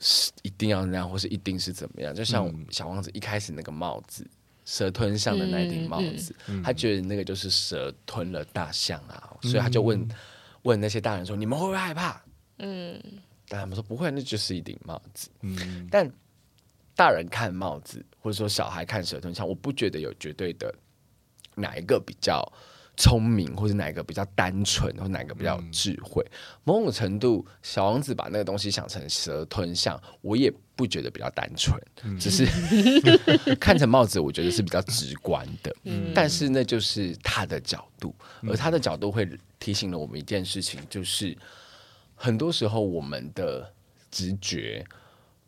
[0.00, 2.14] 是一定要那样，或是一定是怎么样。
[2.14, 4.24] 就像小王子一开始那个帽子，
[4.64, 10.08] 蛇吞象的那顶帽子，他觉得那个就是蛇吞了大象啊，所以他就问
[10.62, 12.22] 问那些大人说：“你们会不会害怕？”
[12.62, 13.00] 嗯
[13.48, 15.28] 但他们说不会，那就是一顶帽子。
[15.40, 16.08] 嗯但
[16.94, 20.72] 大人看帽子，或者说小孩看蛇吞象，我不觉得有绝对的
[21.56, 22.40] 哪一个比较
[22.96, 26.24] 聪明，或者哪一个比较单纯，或哪一个比较有智慧。
[26.64, 31.80] 某种程度，小王子把那个东西想成蛇吞象，我也不觉得比较单纯，
[32.18, 32.46] 只是
[33.56, 35.74] 看成帽子，我觉得是比较直观的。
[36.14, 38.14] 但是那就是他的角度，
[38.48, 41.36] 而他的角度会提醒了我们一件事情，就是
[42.14, 43.72] 很多时候我们的
[44.10, 44.84] 直觉。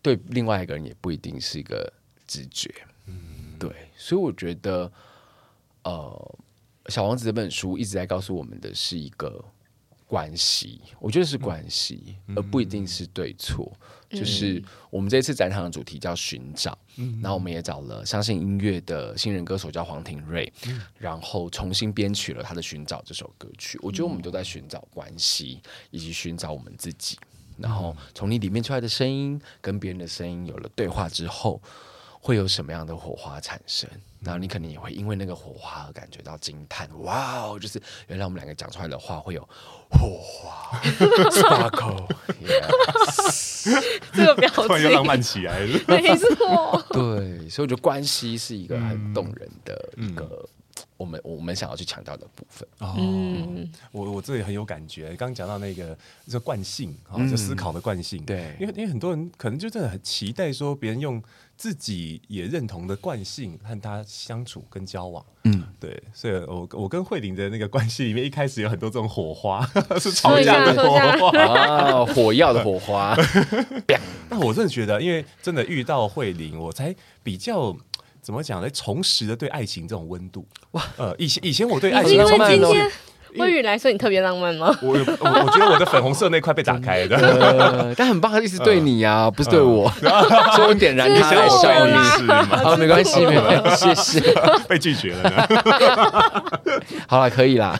[0.04, 1.92] 对另外一个人也不一定是一个
[2.26, 2.74] 直觉，
[3.56, 4.92] 对，所以我觉得，
[5.84, 6.34] 呃，
[6.92, 9.44] 《小王子》这本书一直在告诉我们的是一个
[10.06, 13.72] 关系，我觉得是关系，而不一定是对错。
[14.10, 16.76] 就是我们这次展场的主题叫寻找，
[17.22, 20.52] 然后我们也找了相信音乐的新人歌手叫黄庭瑞，
[20.98, 23.78] 然后重新编曲了他的《寻找》这首歌曲。
[23.82, 27.16] 我觉得我们都在寻找关系，以及寻找我们自己。
[27.56, 31.58] 然后从你里面出来的声音跟别人的声音有了对话之后，
[32.22, 33.90] 会有什么样的火花产生？
[34.20, 37.58] 然后你可能也会因为那个火花而感觉到惊叹，哇哦！
[37.58, 39.42] 就是原来我们两个讲出来的话会有
[39.90, 40.78] 火花，
[41.28, 42.06] sparkle，
[44.14, 45.80] 这个表情突然就浪，漫起来了。
[45.88, 46.80] 没错。
[46.90, 50.48] 对，所以我觉得关系是一个很动人的一个
[50.96, 52.68] 我们我们想要去强调的部分。
[52.78, 55.08] 哦，嗯我我这里很有感觉。
[55.16, 58.24] 刚刚讲到那个这惯性啊，嗯就思考的惯性。
[58.24, 61.20] 对因为因为很多人可能就真的很期待说别人用
[61.56, 65.24] 自己也认同的惯性和他相处跟交往。
[65.44, 69.64] 嗯，对，所以我我跟慧玲的那个关系里面，一开始有很多这种火花，
[69.98, 71.38] 是吵架的火花。
[71.42, 73.16] 啊，火药的火花，
[74.28, 77.76] 那我真的觉得，因为真的遇到慧玲，我才比较
[78.20, 78.70] 怎么讲呢？
[78.70, 80.46] 重拾了对爱情这种温度。
[80.72, 82.68] 哇，呃，以前以前我对爱情充满了
[83.38, 84.76] 微雨来，说你特别浪漫吗？
[84.82, 87.16] 我我我觉得我的粉红色那块被打开了。
[87.16, 89.90] 呃，但很棒，他一直对你啊，不是对我，
[90.54, 91.92] 所以我点燃他来想我笑你。
[92.18, 92.42] 是吗？
[92.44, 94.34] 好，没关系，没关系，谢谢。
[94.68, 95.46] 被拒绝了呢。
[97.08, 97.78] 好了，可以啦。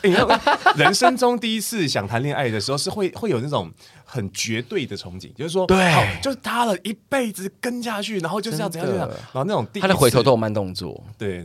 [0.77, 3.71] 人生中第一次想谈恋爱的时候，是会会有那种
[4.05, 11.45] 很绝对的憧憬，就是说，对好就是他了一辈子跟下去，然后就是要怎样怎样，然后那种第一次他的回头都有慢动作，对，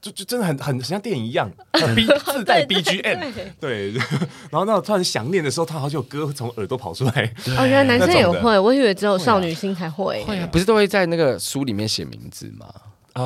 [0.00, 1.50] 就就真的很很像电影一样，
[1.96, 3.92] B 自带 BGM，对，
[4.50, 7.32] 然后那突然想念的时候，他好像有歌从耳朵跑出来。
[7.58, 10.24] 哦，原来男生也会，我以为只有少女心才会。
[10.24, 12.66] 会啊，不是都会在那个书里面写名字吗？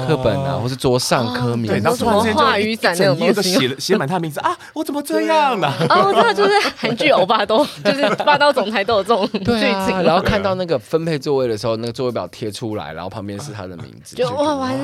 [0.06, 4.56] 课本啊，或是桌上科名，然后突然间就一整页都写 写满他的名字啊！
[4.72, 5.72] 我怎么这样呢？
[5.88, 9.44] 哦，我知道，就是韩剧欧巴都 就是霸道总裁都有这种剧
[9.86, 10.02] 情。
[10.02, 14.74] 然后看到那个分配座位的时候，那个座位表贴出来，然后旁边是他的名字，就哇完，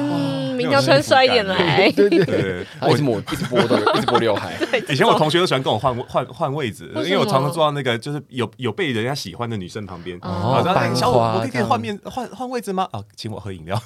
[0.56, 1.90] 明天穿帅一点来。
[1.92, 4.52] 对对对，我一直抹，一直拨，一直拨刘海。
[4.88, 10.18] 以前我同学都喜欢跟我换换换位置，因为我常常坐到那个就是有有被人家喜欢的女生旁边。
[10.22, 10.62] 哦，
[10.94, 12.88] 小五，我可以给你换面换换位置吗？
[12.92, 13.80] 啊，请我喝饮料。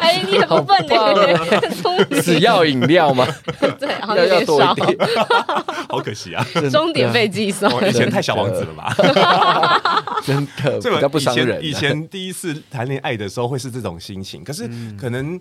[0.00, 2.20] 哎，你很笨呢。
[2.22, 3.26] 只要饮料吗？
[3.78, 4.98] 对，要要多一点，
[5.88, 6.44] 好可惜啊！
[6.70, 10.02] 终点被计算，以前太小王子了吧？
[10.24, 11.62] 真的， 这个不伤人。
[11.64, 14.68] 以前第一次谈恋爱的时候会是这种心情，可是
[14.98, 15.38] 可能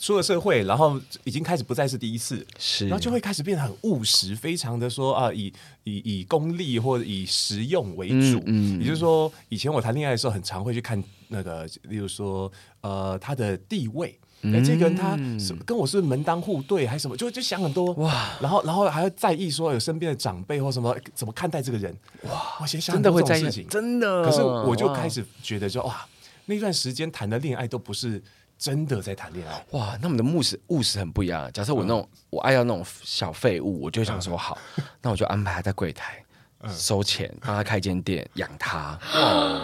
[0.00, 5.52] 出了社会，然后已经开始不再是第一次，是，然后就会开始变得很务实，非常的说啊，以
[5.84, 8.40] 以以功利或者以实用为主。
[8.46, 12.50] 嗯，也就是说，以前我谈恋爱的时候，很常会去看那个，例如说，
[12.80, 14.18] 呃，他的地位。
[14.40, 17.16] 哎，这个人他是跟我是门当户对还是什么？
[17.16, 24.24] 就就想很多哇，然后然后还要在意说有身边的长辈或什么怎么看待这个人哇，我先想很多这种事情，真的。
[24.24, 26.06] 可是我就开始觉得说哇，
[26.46, 28.22] 那段时间谈的恋爱都不是
[28.56, 31.50] 真的在谈恋爱哇，那我们的务实务实很不一样。
[31.52, 34.56] 假设我那种我爱要那种小废物，我就想说好，
[35.02, 36.24] 那我就安排他在柜台。
[36.66, 38.98] 收钱，帮他开间店，养他。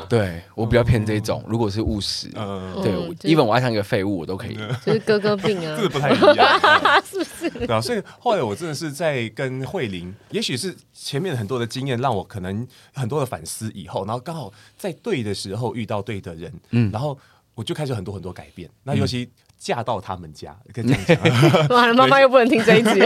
[0.09, 1.42] 对我比较偏这种。
[1.49, 2.92] 如果是务实，对
[3.22, 4.57] ，even 我爱上一个废物，我都可以。
[4.84, 6.61] 就是哥哥病啊， 这个不太一样，
[7.05, 7.51] 是不是？
[7.51, 17.18] 对啊，所以后来我真的是在跟慧玲，也许是前面很多的经验，让我可能很多的反思以后，然后刚好在对的时候遇到对的人，嗯，然后
[17.55, 18.70] 我就开始很多很多改变。
[18.84, 19.28] 那尤其
[19.59, 23.01] 嫁到他们家，跟这样讲， 完了，妈妈又不能听这一集。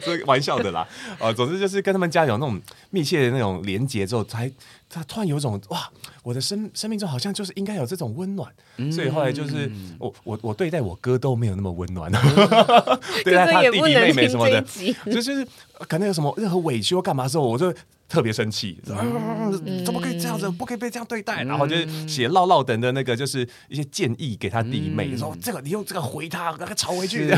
[0.00, 0.86] 这玩笑的啦，
[1.18, 4.50] 啊，总之就是跟他们家有那种密切的那种连接之后，才
[4.92, 5.90] 他突然有一种哇，
[6.22, 14.60] 我的生生命中好像就是应该有这种温暖，嗯、所以后来就是我我我对待我哥都没有那么温暖， 嗯、对待他弟弟妹妹什么的，
[15.06, 15.46] 就就是
[15.88, 17.74] 可能有什么任何委屈或干嘛的时候，我就。
[18.08, 20.50] 特别生气，怎么可以这样子？
[20.50, 21.42] 不可以被这样对待。
[21.44, 21.74] 然后就
[22.06, 27.30] 写唠唠等的那个，就是一些建议给他弟妹，说这个你用这个回他，让他吵回去。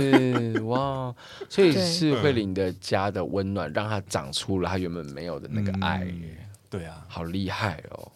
[0.64, 1.14] 哇，
[1.48, 6.04] 所以是慧玲的家的温暖，让他长出了他原本没有的那个爱。
[6.76, 8.10] 对啊，好厉害哦！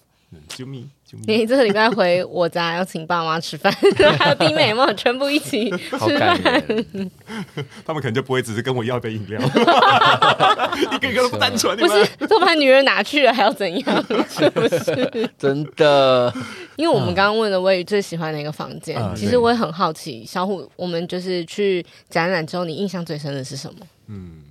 [0.48, 0.90] 救命！
[1.06, 3.72] 救命你这个礼拜回我家要请爸妈吃饭，
[4.18, 6.36] 还有弟妹们全部一起吃饭。
[7.86, 9.40] 他们可能就不会只是跟我要一杯饮料，
[10.92, 11.78] 一个一个都不单纯。
[11.78, 14.04] 不是，都把女儿拿去了还要怎样？
[14.28, 15.30] 是不是？
[15.38, 16.34] 真的？
[16.76, 23.86] 因为我们刚刚问了魏宇最喜欢的一个房间，其实我也很好奇，小虎，我们就是去展览之后，你印象最深的是什么？
[24.08, 24.42] 嗯。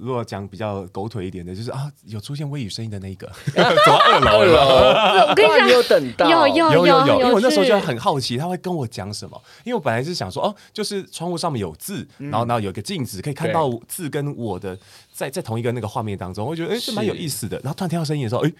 [0.00, 5.28] 如果讲比较狗腿一点的，就是啊，有出现微雨声音的那一个， 走到二楼了。
[5.28, 9.40] 我跟你讲，有等到，有有有有，因为我那时候就很好奇，他会跟我讲什么。
[9.64, 14.78] 因为我本来是想说，哦，就是窗户上面有字，然后然后有个镜子，可以看到字跟我的
[15.12, 17.58] 在在同一个那个画面当中，我觉得哎，是蛮有意思的。
[17.64, 18.52] 然后突然听到声音的时候，哎。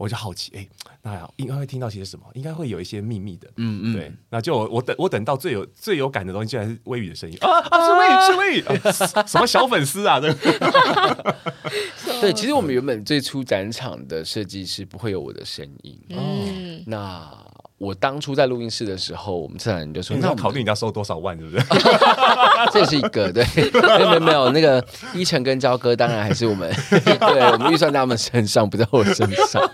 [0.00, 0.68] 我就好奇，哎、欸，
[1.02, 2.24] 那应该会听到些什么？
[2.32, 4.10] 应该会有一些秘密的，嗯嗯，对。
[4.30, 7.86] 那就我，我等我等到最有最有感的东西，竟然是微雨的声音啊啊！
[7.86, 8.60] 是微雨，是微雨，
[9.14, 10.18] 啊、什么小粉丝啊？
[10.18, 10.32] 对，
[12.22, 17.30] 对，其实我们原本最初展场的设计师不会有我的声音，嗯，那。
[17.80, 21.64] 我当初在录音室的时候，我们策展人就说：“那我考虑你要收多少万，对不对？”
[22.70, 23.42] 这是一个对，
[23.80, 29.66] 没有没有，那个依晨跟焦哥当然还是我们， 对，我们预算在他们身上，不在我身上。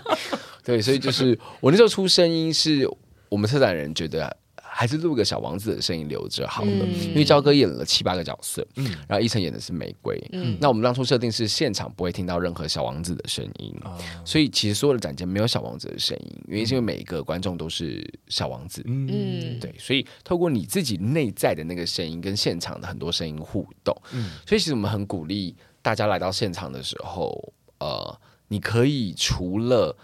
[0.63, 2.89] 对，所以就是我那时候出声音，是
[3.27, 4.37] 我们策展人觉得。
[4.77, 10.23] 还是录个小王子的声音留着好了，嗯、因为焦哥演了七八个角色，嗯、然后依晨演的是玫瑰。
[10.33, 13.91] 嗯、那我们当初设定是现场不会听到任何小王子的声音，嗯、
[14.23, 18.83] 所以其实所有的展间没有小王子的声音，原因是因为每一个观众都是小王子。
[18.85, 29.97] 嗯，对，所以透过你自己内在的那个声音跟现场的很多声音互动，嗯、所以其实我们很鼓励大家来到现场的时候，呃，你可以除了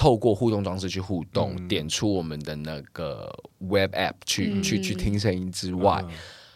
[0.00, 6.10] 透过互动装置去互动，嗯、点出我们的那个 web app 去、嗯、去去听声音之外，嗯、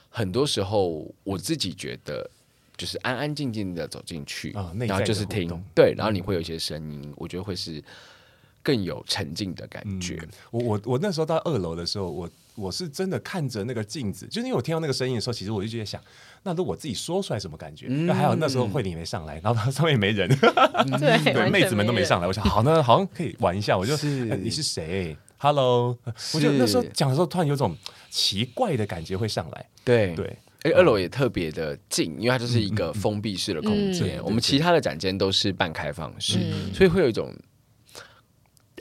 [0.08, 2.26] 很多时候我自己觉得
[2.74, 7.84] 就是安安静静的走进去，啊、然后就是听，对，然后你会有一些声音，嗯、我觉得会是
[8.62, 10.18] 更有沉浸的感觉。
[10.22, 12.26] 嗯、我我我那时候到二楼的时候，我
[12.56, 16.00] 我是真的看着那个镜子，就是因为我听到那个声音的时候，其实我就觉得想。
[16.42, 17.86] 那如果我自己说出来什么感觉？
[17.88, 20.28] 那、嗯、还有那时候慧玲没上来，然后上面也没人，
[21.00, 22.26] 对，妹子们都没上来。
[22.26, 23.76] 我想好，呢好像可以玩一下。
[23.76, 27.74] 我就，是、欸、你是谁？，Hello，是我就那时候讲的时候，突然有种
[28.10, 29.66] 奇怪的感觉会上来。
[29.82, 30.26] 对对，
[30.64, 34.18] 而且二楼也特别的近，因为它就是一个封闭式的空间。
[34.18, 37.34] 嗯我们其他的展间都是半开放式，嗯所以会有一种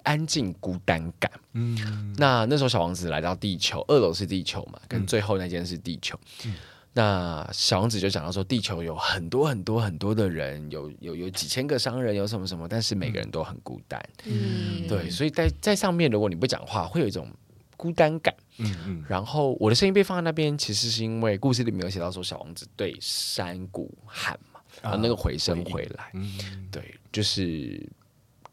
[0.03, 1.31] 安静孤单感。
[1.53, 6.19] 嗯，那那时候小王子来到地球，二楼是地球嘛，跟最后那间是地球。
[6.45, 6.53] 嗯
[6.95, 13.99] 那小王子就讲到说，地球有很多很多很多的人，有有有几千个商人，有什么什么，但是每个人都很孤单。
[14.25, 17.27] 嗯，对，所以在在上面，如果你不讲话，会有一种
[17.75, 18.31] 孤单感。
[18.59, 26.11] 嗯嗯，然后我的声音被放在那边，其实是因为故事里面有写到说，小王子对山谷喊嘛，然后那个回声回来。
[26.13, 27.83] 嗯对，就是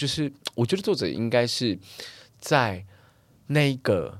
[0.01, 1.79] 就是，我觉得作者应该是
[2.39, 2.83] 在
[3.49, 4.19] 那个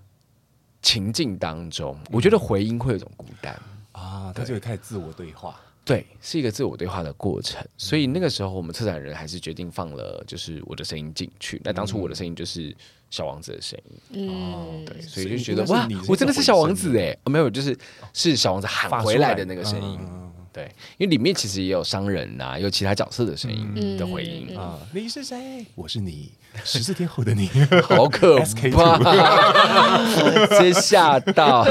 [0.83, 3.59] 情境当中，我觉得回音会有一种孤单。
[3.93, 5.59] 啊，他就会开始自我对话。
[5.83, 11.59] 对，是一个自我对话的过程，所以那个时候我们策展人还是决定放了，就是我的声音进去。
[11.65, 12.77] 那当初我的声音就是
[13.09, 17.75] 小王子的声音，嗯，对，所以就觉得哇我真的是小王子哎、哦，没有，就是
[18.13, 19.99] 是小王子喊回来来的那个声音。
[20.03, 20.65] 嗯对，
[20.99, 25.65] 因为里面其实也有商人呐、啊，有其他角色的声音嗯的回音，啊，你是谁？
[25.77, 26.33] 我是你，
[26.65, 27.49] 十四天后的你。
[27.89, 28.39] 好可
[28.73, 28.99] 怕，
[30.49, 31.65] 直接吓到。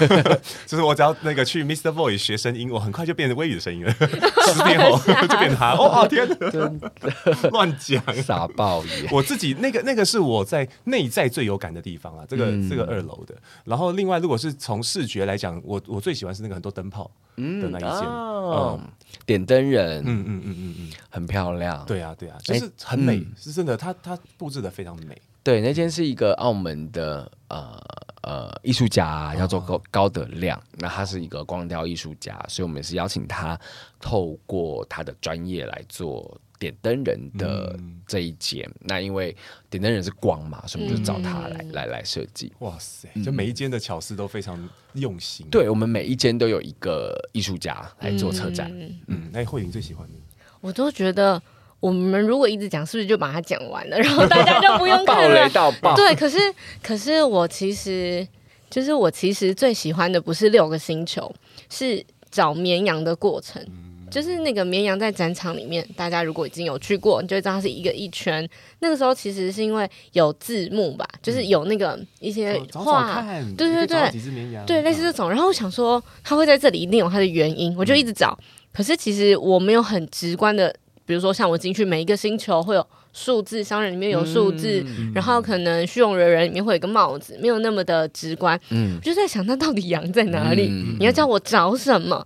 [0.66, 1.90] 就是我只要那个去 Mr.
[1.90, 3.92] Voice 学声音，我很快就变成微雨的声音了。
[3.92, 5.72] 十天后就变他。
[5.72, 8.02] 哦天哪，乱讲。
[8.22, 9.08] 傻爆眼。
[9.10, 13.34] 我自己那个那个是我在内在最有感的地方啊，这个、嗯这个二楼的。
[13.64, 18.09] 然后另外，如果是从视觉来讲，我我最喜欢是那个很多灯泡的那一件。
[18.10, 18.80] 哦，
[19.24, 21.84] 点灯人，嗯嗯嗯嗯嗯，很漂亮。
[21.86, 25.20] 对啊对啊，就是很美，嗯是真的，它它布置的非常美。
[25.42, 27.80] 对，那间是一个澳门的呃
[28.22, 30.60] 呃艺术家，叫做高高德亮。
[30.72, 33.58] 那他是一个光雕艺术家，所以我们是邀请他
[33.98, 38.70] 透过他的专业来做点灯人的这一间。
[38.80, 39.34] 那因为
[39.68, 42.52] 点灯人是光嘛，所以我们就找他来、来来设计。
[42.60, 44.56] 哇塞，就每一间的巧思都非常
[44.92, 48.70] 用心。，对，我们每一间都有一个艺术家来做策展。
[48.72, 50.14] 嗯嗯，那慧玲最喜欢的
[50.60, 51.42] 我都觉得
[51.80, 55.48] 我们如果一直讲，是不是就把它讲完了，然后大家就不用爆看了 雷？
[55.48, 55.96] 到爆！
[55.96, 56.38] 对，可是
[56.82, 58.28] 可是我其实
[58.68, 61.34] 就是我其实最喜欢的不是六个星球，
[61.70, 63.64] 是找绵羊的过程。
[64.10, 68.46] 就是那个绵羊在展场里面，大家如果已经有去过，你就会知道它是一个一圈。
[68.80, 75.30] 那个时候其实是因为有字幕吧，就是有那个一些哦找找画，看，对对对几只绵羊，对，类似这种。
[75.30, 78.38] 然后我想说，它会在这里一定有它的原因，我就一直找。
[78.72, 88.58] 可是其实我没有很直观的，比如说像我进去每一个星球会有数字，商人里面有数字，然后可能虚荣人人里面会有一个帽子，没有那么的直观。
[88.70, 90.68] 嗯我就在想，那到底羊在哪里？
[90.70, 92.24] 嗯你要叫我找什么？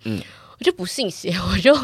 [0.65, 1.77] 就不信邪， 我就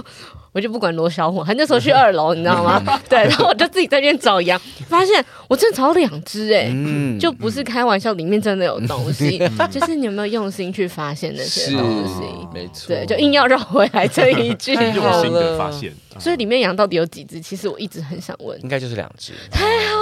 [0.53, 2.83] 我就不管罗小虎，他那时候去二楼，你知道吗？
[3.09, 6.69] 对，然后我就自己在那边找羊，发现我真的找到两只哎。
[6.73, 9.39] 嗯就不是开玩笑，里面真的有东西，
[9.71, 12.23] 就是你有没有用心去发现那些东西？
[12.53, 15.93] 没错，对，就硬要绕回来这一句 用心的发现。
[16.19, 17.41] 所以里面羊到底有几只？
[17.41, 18.61] 其实我一直很想问。
[18.63, 19.33] 应该就是两只。
[19.51, 20.00] 太好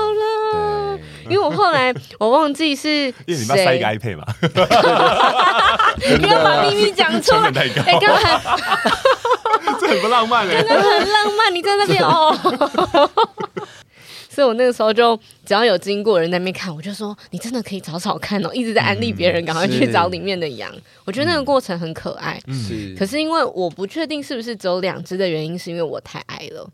[1.29, 2.89] 因为我后来我忘记是
[3.27, 4.25] 因为你们要塞一个，iPad 嘛，
[6.21, 7.49] 你要把秘密讲出来
[7.87, 8.41] 哎，刚才
[9.81, 10.63] 这很不浪漫哎。
[10.63, 12.37] 真的很浪漫，你在那边哦。
[14.31, 15.19] 所以我那个时候就
[15.49, 20.71] 只要有经过人在那边看，我就说你真的可以找找看哦，一直在安利别人，赶快去找里面的羊。
[21.07, 22.39] 我觉得那个过程很可爱。
[22.69, 22.95] 是。
[22.99, 26.71] 可是因为我不确定是不是只有两只的原因，是因为我太矮了，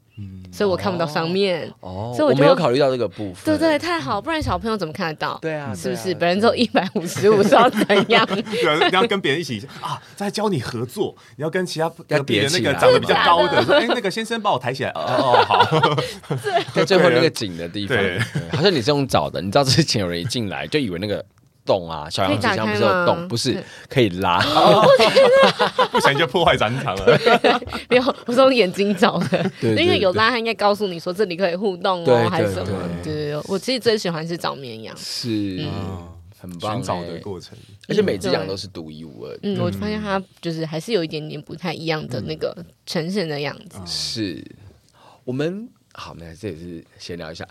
[0.53, 1.73] 所以我看不到上面。
[1.79, 3.45] 哦，所以我我没有考虑到这个部分。
[3.45, 5.39] 对对，太好，不然小朋友怎么看得到？
[5.41, 6.13] 对啊，是不是？
[6.17, 8.27] 本人只有一百五十五，是要怎样？
[8.27, 14.91] 对啊，你要跟别人一起啊，在教你合作，你要跟其他要叠起来个长得比较高的，哎，那个先生帮我抬起来。
[14.91, 15.97] 哦哦，好。
[16.75, 17.97] 在最后那个井的地方，
[18.65, 19.41] 像你是用找的。
[19.41, 21.25] 你知道之前有人一进来就以为那个
[21.65, 24.41] 洞啊，小羊纸箱不是有洞，不是可以拉。
[25.91, 27.19] 不小心就破坏展场了。
[27.89, 32.89] 没有，我是用眼睛找的， 因为有拉，他应该告诉你说这里可以互动对哦，还是什么？
[33.03, 34.95] 对对我其实最喜欢是找绵羊。
[34.97, 35.29] 是，
[35.61, 36.09] 嗯
[36.39, 37.57] 很棒寻找欸的过程，
[37.89, 39.41] 而且每只羊都是独一无二的。
[39.45, 42.55] 嗯，我就发现它就是还是有一点点不太一样的那个
[42.85, 43.79] 呈现的样子。
[43.87, 44.45] 是
[45.25, 47.47] 我们好，那这也是闲聊一下，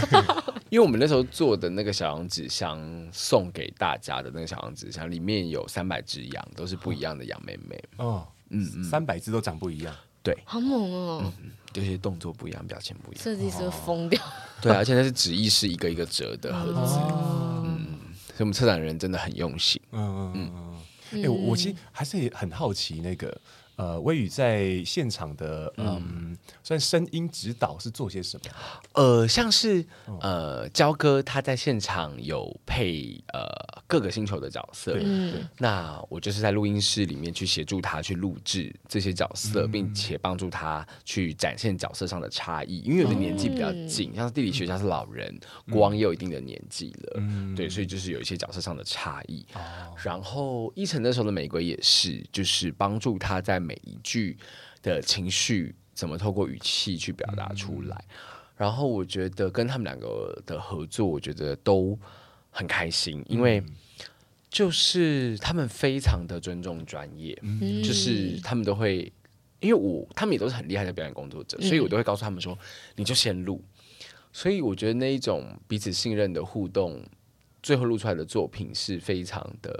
[0.68, 2.78] 因为我们那时候做的那个小羊纸箱
[3.10, 7.82] 送给大家的那个小羊纸箱，里面有三百只羊，都是不一样的羊妹妹。
[7.96, 9.94] 哦，嗯嗯，三百只都长不一样。
[10.22, 11.32] 对好猛哦！
[11.74, 13.24] 有些动作不一样，表情不一样。
[13.24, 14.22] 设计师疯掉。
[14.60, 17.76] 对啊，而且那是纸艺是一个一个折的盒子，哦，
[18.28, 19.80] 所以我们策展人真的很用心。
[19.90, 21.22] 嗯嗯嗯嗯。
[21.24, 23.36] 哎，我我其实还是很好奇那个。
[23.82, 28.50] 呃，微雨在现场的嗯，嗯算声音指导是做些什么？
[28.92, 29.84] 呃，像是
[30.20, 33.50] 呃，焦哥他在现场有配呃
[33.88, 45.28] 各个星球的角色，嗯，那我就是在录音室里面去协助他去录制这些角色，嗯、并且帮助他去展现角色上的差异，因为有的年纪比较近，嗯、像是地理学家是老人，
[45.66, 49.44] 嗯、光也有一定的年纪了，嗯、对，所以就是有一些角色上的差异。
[49.56, 49.60] 嗯、
[50.04, 53.60] 然后伊晨那时候的玫瑰也是，就是帮助他在。
[53.72, 54.36] 每一句
[54.82, 57.96] 的情绪怎么透过语气去表达出来？
[57.96, 58.14] 嗯、
[58.58, 61.98] 然后我觉得跟他们两个的合作，我觉得都
[62.50, 63.62] 很开心，因为
[64.50, 69.10] 就是他们非常的尊重专业，嗯、就是他们都会，
[69.60, 72.58] 因为我他们也都是很厉害的表演工作者，所以我都会告诉他们说，
[72.96, 73.64] 你就先录。
[74.34, 77.02] 所以我觉得那一种彼此信任的互动。
[77.62, 79.70] 最后录出来的作品是非常的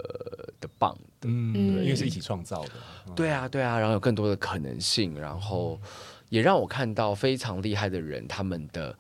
[0.60, 2.70] 的棒的，嗯，因为是一起创造的，
[3.16, 5.80] 对啊，对啊，然后有更多的可能性，然后
[6.28, 8.96] 也让我看到非常厉害的人，他们的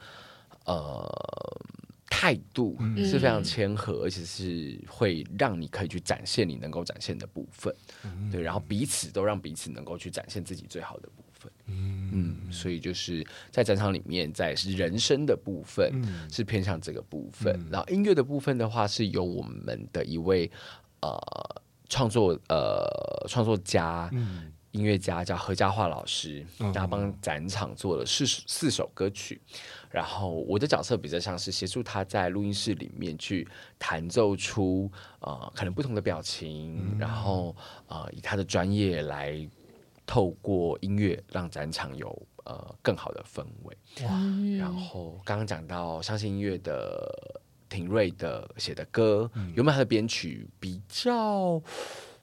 [0.64, 1.08] 呃
[2.10, 7.74] 态度是非常谦和，而且是会让你可以去展现你能够展现的部分，
[8.30, 11.21] 对，然后彼此都让彼此能够去展现自己最好的部分。
[11.66, 15.90] 嗯，所以就是在展场里面，在是人声的部分
[16.30, 20.50] 是偏向这个部分，嗯、然后音乐的部分的话，是由我们的一位
[21.00, 29.40] 呃创作呃创作家、嗯、音乐家叫何家化老师，他帮展场做了四四首歌曲，
[29.90, 34.90] 然后我的角色比较像是协助他在录音室里面去弹奏出
[35.20, 39.48] 呃可能不同的表情，嗯、然后呃以他的专业来。
[40.06, 44.10] 透过音乐让展场有呃更好的氛围，哇！
[44.58, 51.62] 然后刚刚讲到相信音乐的廷瑞的写的歌，嗯、有没有他的编曲比较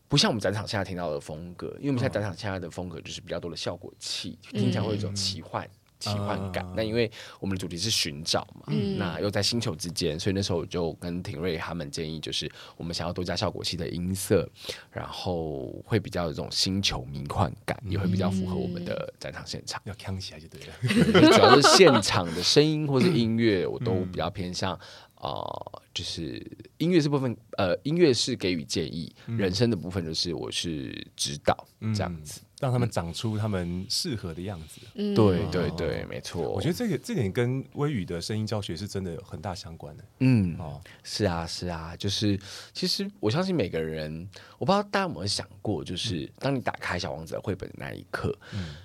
[0.08, 1.68] 不像我们展场现在听到的风格？
[1.78, 5.70] 因为我们现在展场现在的风格就是比较多的效果器，嗯、听起来会有一种奇幻。
[6.00, 14.50] 奇幻感，那、uh, 因为我们的主题是寻找嘛，嗯、那又在星球之间，所以那时候我就跟廷瑞他们建议，就是我们想要多加效果器的音色，
[14.92, 19.82] 然后会比较有这种星球迷幻感，嗯、也会比较符合我们的展场现场。
[19.84, 24.74] 要扛起来就对了， 主要是现场的声音或是音乐，我都比较偏向
[25.16, 26.42] 啊、呃，就是
[26.78, 32.40] 音乐这部分，呃，音乐是给予建议，嗯、人声的部分就是我是指导这样子。
[32.60, 34.82] 让他们长出他们适合的样子。
[34.96, 36.50] 嗯，对对对，没错。
[36.50, 40.04] 我觉得这个这点跟微语的声音教学是真的有很大相关的。
[40.20, 42.40] 嗯，哦，是啊，是啊，就是
[42.74, 48.76] 其实我相信每个人，我不知道大家有没有想过，就是当你打开小王子的绘本的那一刻，嗯。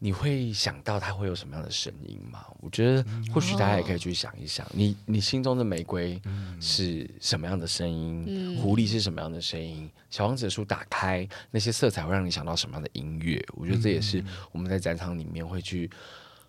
[0.00, 2.44] 你会想到它会有什么样的声音吗？
[2.60, 6.20] 我觉得或许大家也可以去想一想，嗯、你你心中的玫瑰
[6.60, 8.24] 是什么样的声音？
[8.28, 9.90] 嗯、狐狸是什么样的声音？
[10.08, 13.44] 小王子的书打开，那些色彩会让你想到什么样的音乐？
[13.54, 15.90] 我觉得这也是我们在展场里面会去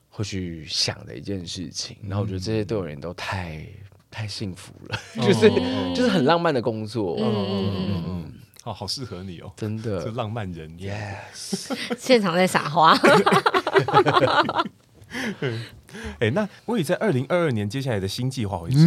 [0.10, 1.98] 会去想的一件事情。
[2.04, 3.66] 然后我觉得这些对我而言都太
[4.12, 7.18] 太幸福了，嗯、 就是、哦、就是很浪漫的工作。
[7.20, 8.34] 嗯嗯嗯嗯。
[8.66, 12.98] 哦，好适合你哦，真的， 这浪漫人，yes， 现场在撒花。
[16.20, 18.78] 哎，那我也在二零二二年接下来的新计划会是？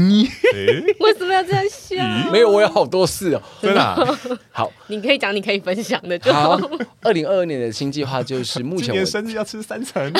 [1.00, 1.96] 为什么要这样笑？
[2.30, 4.18] 没有，我有好多事哦，真的。
[4.52, 6.56] 好，你可以讲，你可以分享的就好。
[7.00, 10.12] 二零二二年的新计划就是目前我生日要吃三层，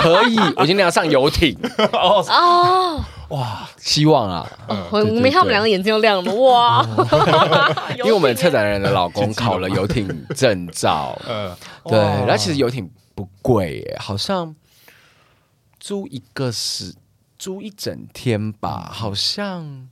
[0.00, 1.54] 可以，我今天要上游艇。
[1.92, 3.04] 哦。
[3.34, 4.48] 哇，希望啊！
[4.92, 6.32] 我没看我们两个眼睛又亮了吗？
[6.40, 7.84] 哇！
[7.98, 10.06] 因为我们策展人的老公考了游艇
[10.36, 11.52] 证照， 嗯，
[11.84, 11.98] 对。
[11.98, 14.54] 然后其实游艇不贵耶，好像
[15.80, 16.94] 租一个是
[17.36, 19.88] 租一整天吧，好像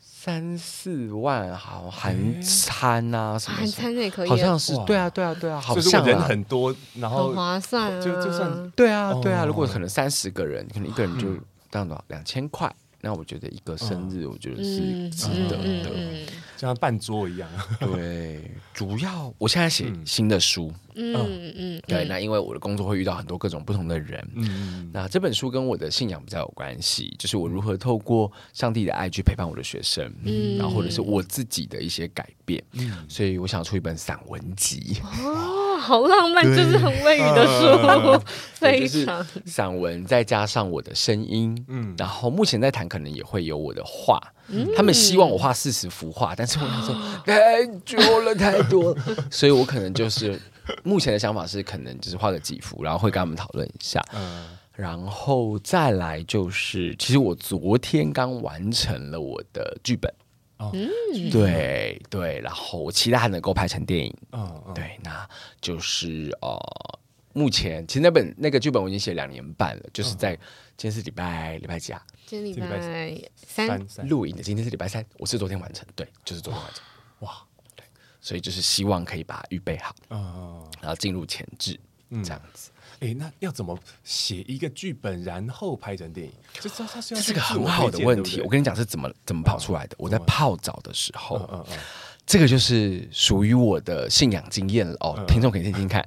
[0.00, 11.28] 三四万，好含餐啊什么，含餐也可以，好像是对啊对啊对啊，好像人很多，然后很划算，就就算对啊对啊，如果可能三十个人，可能一个人就。
[11.70, 12.74] 这样多少两千块？
[13.02, 17.48] 那我觉得一个生日，我觉得是值得的，就像办桌一样。
[17.80, 20.70] 对，主要我现在写新的书，
[21.00, 34.98] 嗯嗯，对，那因为我的工作会遇到很多各种不同的人，嗯，那这本书跟我的信仰比较有关系，就是我如何透过上帝的爱去陪伴我的学生，嗯，然后或者是我自己的一些改变，嗯，所以我想出一本散文集。
[35.24, 38.22] 哦好浪漫，就是很外语的书，
[38.52, 44.20] 非常散文，再加上我的声音，嗯，然后目前在谈，可能也会有我的画。
[44.76, 46.94] 他们希望我画四十幅画，但是我想说
[47.24, 50.38] 太久了，太多了，所以我可能就是
[50.84, 54.02] 目前的想法是，可能就是画个几幅，然后会跟他们讨论一下。
[54.14, 60.12] 嗯，然后再来就是，其实我昨天刚完成了我的剧本。
[60.58, 60.70] 哦，
[61.32, 64.14] 对对，然后我期待它能够拍成电影。
[64.32, 65.26] 嗯嗯，对，那
[65.58, 66.58] 就是呃，
[67.32, 70.34] 目前其实那本那个剧本我已经写两年半了，就是在
[70.76, 72.02] 今天是礼拜礼拜几啊？
[72.26, 72.78] 今天礼拜拜
[73.36, 76.84] 三，三三录影的今天是礼拜三，我是昨天完成，对，就是昨天完成。
[78.20, 81.78] 所以就是希望可以把它预备好，嗯嗯，然后进入前置，
[82.10, 82.70] 嗯这样子。
[83.00, 86.32] 哎，那要怎么写一个剧本，然后拍成电影？
[86.60, 86.68] 这
[87.16, 89.96] 是个很好的问题，对对我跟你讲是怎么怎么跑出来的。
[89.98, 91.66] 我在泡澡的时候，
[92.26, 95.14] 这个就是属于我的信仰经验了哦。
[95.16, 96.06] 嗯听众可以听听看，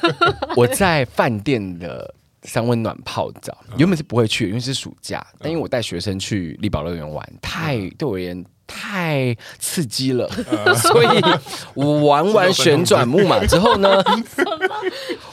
[0.56, 8.42] 我在饭店的三温暖泡澡，原本是不会去，因为是暑假，但因为我带学生去丽宝乐园玩，太对我而言
[8.72, 10.30] 太刺激了，
[10.78, 11.22] 所以
[11.74, 14.02] 我玩完旋转木马之后呢，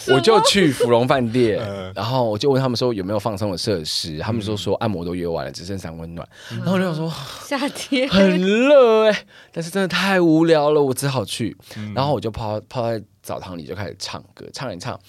[0.07, 1.59] 我就去芙蓉饭店，
[1.93, 7.13] 然后我就问他们说有没有放松的设施，他们说说按摩都约完了，只剩三温暖，然后我就想说。
[7.45, 8.07] 夏天。
[8.17, 11.55] 很热哎、但是真的太无聊了，我只好去。
[11.93, 14.99] 然后我就泡泡在澡堂里，就开始唱歌，唱一唱，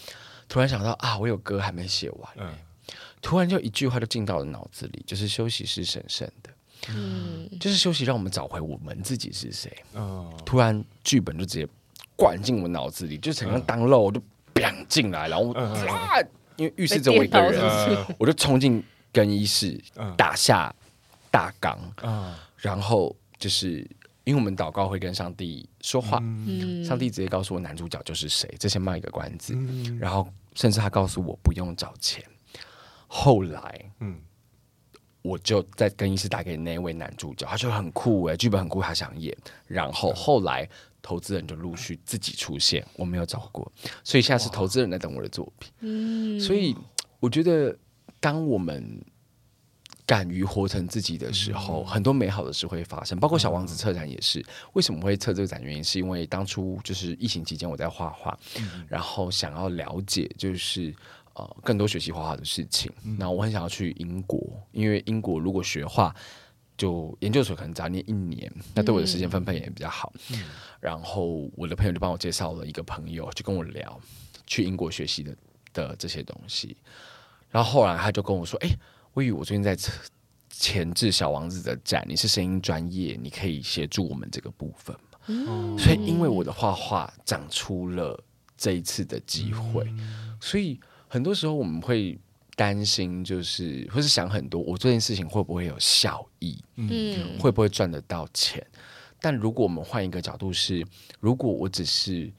[0.49, 2.29] 突然想到啊，我有歌还没写完、
[3.23, 6.51] 突然就一句话就进到了脑子里，就是休息是神圣的，
[6.89, 9.71] 嗯，就是休息让我们找回我们自己是谁。
[9.95, 11.69] 嗯突然剧本就直接
[12.17, 14.21] 灌进我脑子里，就成像当肉，我就
[14.55, 16.21] 砰进来，然后我嗯嗯啊，
[16.57, 20.75] 因为浴室只有我一个人我就冲进更衣室嗯，打下
[21.31, 21.79] 大纲。
[22.03, 23.89] 嗯然后就是
[24.25, 29.55] 因为我们祷告会跟上帝说话，嗯上帝直接告诉我男主角就是谁，这先卖一个关子。
[29.55, 32.25] 嗯然后甚至他告诉我不用找钱。
[33.07, 34.19] 后来嗯
[35.23, 39.37] 我就在更衣室打给那位男主角，他就很酷哎，剧本很酷，他想演。
[39.67, 40.69] 然后后来
[41.03, 43.71] 投资人就陆续自己出现，我没有找过，
[44.05, 45.73] 所以现在是投资人在等我的作品。
[45.81, 46.77] 嗯所以
[47.21, 47.77] 我觉得，
[48.21, 49.05] 当我们
[50.07, 53.19] 敢于活成自己的时候，很多美好的事会发生。
[53.19, 54.43] 包括小王子策展也是，
[54.73, 55.63] 为什么会策这个展？
[55.63, 58.39] 原因是因为当初就是疫情期间我在画画，
[58.89, 60.95] 然后想要了解就是
[61.39, 62.93] 呃更多学习画画的事情。
[63.19, 64.41] 然后我很想要去英国，
[64.73, 66.15] 因为英国如果学画，
[66.77, 70.13] 就研究所可能只要念一年，那对我的时间分配也比较好。
[70.81, 74.01] 然后我的朋友就帮我介绍了一个朋友，就跟我聊
[74.47, 75.37] 去英国学习的
[75.73, 76.77] 的这些东西。
[77.51, 78.69] 然后后来他就跟我说：“哎、
[79.15, 79.77] 我以为我最近在
[80.51, 85.19] 前置小王子的展，你是声音专业，你可以协助我们这个部分吗？”
[85.79, 88.19] 所以因为我的画画长出了
[88.57, 89.87] 这一次的机会，
[90.41, 92.19] 所以很多时候我们会
[92.55, 96.63] 担心，就是或是想很多，我这件事情会不会有效益？
[96.77, 98.65] 嗯会不会赚得到钱？
[99.21, 100.87] 但如果我们换一个角度是，
[101.19, 102.31] 如果我只是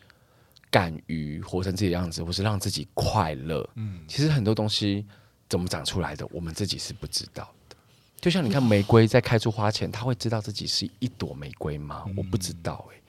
[0.72, 5.06] 敢于活成自己的样子，或是让自己快乐，嗯，其实很多东西
[5.50, 7.76] 怎么长出来的，我们自己是不知道的。
[8.22, 12.06] 就像你看，玫瑰在开出花前，它会知道自己是一朵玫瑰吗？
[12.16, 13.02] 我不知道、欸，哎，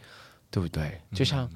[0.50, 1.00] 对不对？
[1.12, 1.50] 就像，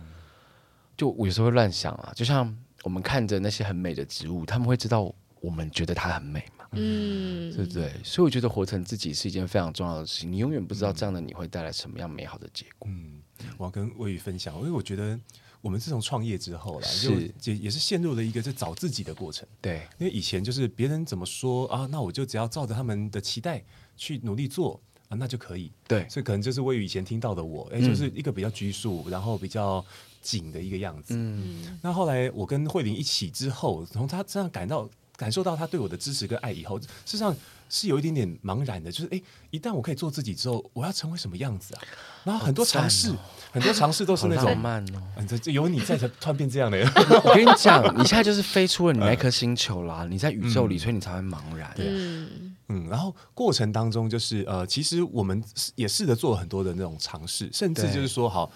[0.97, 6.65] 就我有时候会乱想啊，就像我们看着那些很美的植物，他们会知道我们觉得它很美吗？
[6.73, 7.93] 嗯对不对？
[8.05, 10.31] 所以我觉得活成自己是一件非常重要的事情。
[10.31, 12.89] 你永远不知道这样的你会带来什么样美好的结果。
[12.91, 13.23] 嗯，
[13.57, 15.19] 我要跟魏宇分享，因为我觉得
[15.61, 19.49] 我们自从创业之后啦，是就也也是陷入了一个就找自己的过程。
[19.63, 23.65] 对，因为以前就是别人怎么说啊，那我就只要照着他们的期待
[23.97, 24.79] 去努力做
[25.09, 25.73] 啊，那就可以。
[25.87, 29.85] 对，所以可能就是魏宇以前听到的我，哎、就是一个比较拘束，然后比较
[30.25, 31.15] 紧的一个样子。
[31.15, 37.37] 嗯，那后来我跟慧玲一起之后，从她身上感到感受到她对我的支持跟爱以后，事实上
[37.69, 39.21] 是有一点点茫然的，就是哎，
[39.51, 41.83] 一旦我可以做自己之后，我要成为什么样子啊？
[42.25, 43.17] 然后很多尝试，哦
[43.53, 45.03] 很多尝试都是那种慢，哦。
[45.17, 46.79] 嗯，这这有你在才突然变这样的。
[47.25, 51.73] 我跟你讲，你现在就是飞出了你那颗星球啦，你在宇宙里，所以你才会茫然。
[51.77, 55.45] 嗯嗯，然后过程当中就是呃，其实我们
[55.75, 58.51] 也试着做了很多的那种尝试，甚至就是说，好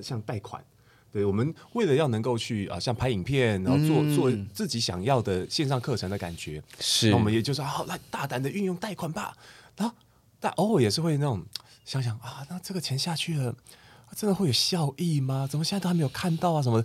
[0.00, 0.62] 像贷款，
[1.18, 9.36] 对我们为了要能够去啊、呃，像拍影片，然后做、嗯做自己想要的线上课程的感觉，是那我们也就是好、来大胆的运用贷款吧，
[9.76, 9.92] 然后
[10.38, 11.44] 但偶尔也是会那种
[11.84, 13.52] 想想啊，那这个钱下去了。
[14.16, 15.46] 真的会有效益吗？
[15.48, 16.62] 怎么现在都还没有看到啊？
[16.62, 16.82] 什么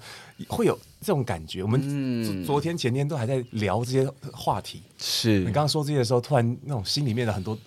[0.50, 1.64] 会有这种感觉？
[1.64, 4.84] 我们嗯昨天前天都还在聊这些话题。
[4.98, 7.58] 是你刚刚说这些的时候，突然那种心里面的很多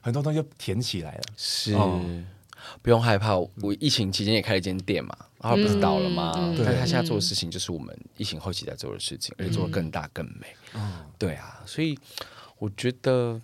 [0.00, 1.22] 很多东西就填起来了。
[1.36, 2.00] 是哦，
[2.82, 3.36] 不用害怕。
[3.36, 6.32] 我疫情期间也开了一间店嘛，然后不是倒了吗？
[6.34, 10.46] 但是他现在做的事情就是我们疫情后期在做的事情，而且做得更大更美。
[10.74, 11.98] 嗯，对啊，所以
[12.58, 13.40] 我觉得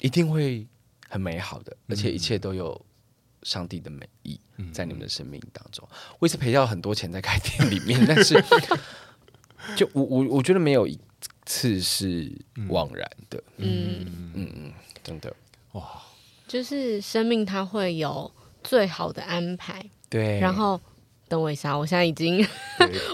[0.00, 0.66] 一定会
[1.08, 2.84] 很美好的，而且一切都有
[3.42, 4.40] 上帝的美意
[4.72, 5.86] 在你们的生命当中。
[6.18, 8.34] 我也是赔掉很多钱在开店里面， 但是
[9.76, 10.98] 就我我我觉得没有一
[11.44, 12.32] 次是
[12.68, 13.42] 枉然的。
[13.58, 15.34] 嗯，嗯嗯，真的。
[15.72, 16.02] 哇，
[16.52, 18.30] 就是生命它会有
[18.62, 20.78] 最好的安排，对，然后。
[21.28, 22.46] 等我一下，我现在已经，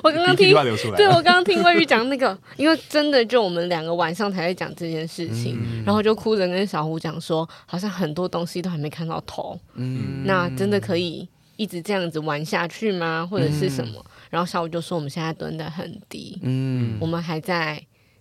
[0.03, 0.53] 我刚刚听，
[0.97, 13.25] 对我刚刚听魏玉讲那个，因为真的就我们两个晚上才在讲这件事情，嗯、然后就哭着跟小胡讲说，好像很多东西都还没看到头，嗯，那真的可以一直这样子玩下去吗？
[13.25, 14.05] 或者是什么？
[14.05, 17.81] 嗯、然后小胡就说，我们现在蹲得很低，嗯，我们还在。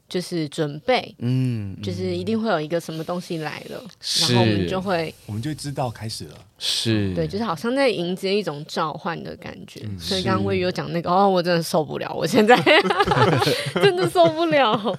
[0.09, 3.83] 就是准备，嗯，就是一定会有一个什么东西来了，
[4.21, 7.13] 然后我们就会，我们就知道开始了，是。
[7.13, 9.81] 对，就是好像在迎接一种召唤的感觉。
[9.99, 12.55] 所以刚刚魏宇有讲那个，哦，我真的受不了，我现在
[13.83, 14.97] 真的受不了，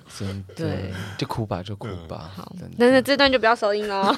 [0.55, 2.31] 对，就哭吧，就哭吧。
[2.37, 4.15] 好，但是这段就不要收音了，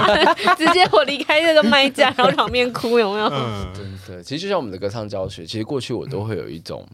[0.56, 3.28] 直接我离开这个麦架，然后场面哭，有没有？
[3.74, 6.88] 真的，其实就像我们的歌唱教学，其实过去我都会有一种，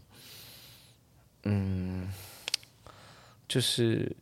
[1.43, 2.09] 嗯。
[3.47, 4.13] 就是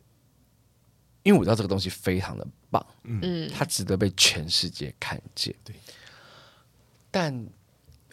[1.24, 5.52] 因为我知道这个东西非常的棒，嗯，它值得被全世界看见。
[5.64, 5.74] 对，
[7.10, 7.46] 但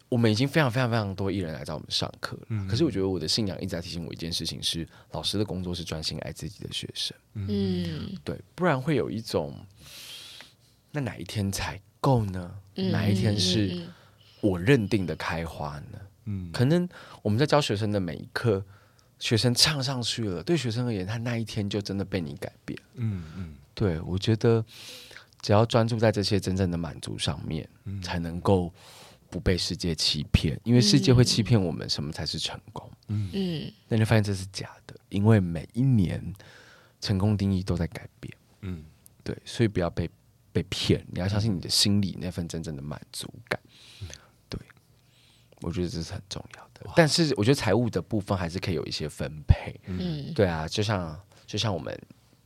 [0.10, 2.46] 我们已经非常非常非常多艺人来找我们上课了。
[2.50, 7.16] 嗯，可是我觉得我的信仰一直在提醒我一件事情：是老师的工作是专心爱自己的学生。
[7.36, 9.56] 嗯，对，不然会有一种
[10.92, 12.56] 那哪一天才够呢？
[12.74, 13.86] 哪一天是
[14.42, 16.00] 我认定的开花呢？
[16.26, 16.90] 嗯，可能
[17.22, 18.66] 我们在教学生的每一课。
[19.24, 22.78] 学生唱上去了，对学生而言，他那一天就真的被你改变。
[22.96, 24.62] 嗯嗯，对，我觉得
[25.42, 28.70] 只要专注在这些真正的满足上面，嗯、才能够
[29.30, 32.92] 不被世界欺骗，因为世界会欺骗我们什么才是成功。
[33.08, 36.22] 嗯嗯，那你发现这是假的，因为每一年
[37.00, 38.34] 成功定义都在改变。
[38.60, 38.84] 嗯，
[39.24, 40.10] 对，所以不要被
[40.52, 43.58] 被骗，你要相信你的心里那份真正的满足感。
[45.64, 46.92] 我觉得这是很重要的。
[46.96, 51.98] 但是我觉得财务的部分还是可以有一些分配，嗯，对啊，就像就像我们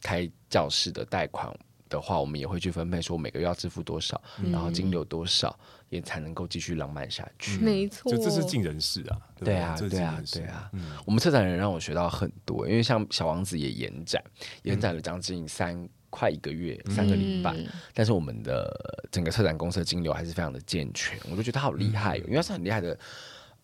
[0.02, 1.52] 开教室的贷款
[1.90, 5.58] 的话，我们也会去分配，说每个月要支付多少，嗯、然后金流多少，
[5.90, 7.58] 也才能够继续浪漫下去。
[7.60, 10.70] 没错，就这是尽人事啊，对，对啊，对啊，对啊。
[10.74, 14.22] 嗯、我们策展人让我学到很多，因为像小王子也延展，
[14.64, 22.98] 延展了将近三快一个月，三个礼拜，嗯、但是我们的整个策展公司的金流还是非常的健全，我就觉得他好厉害，嗯、因为他是很厉害的。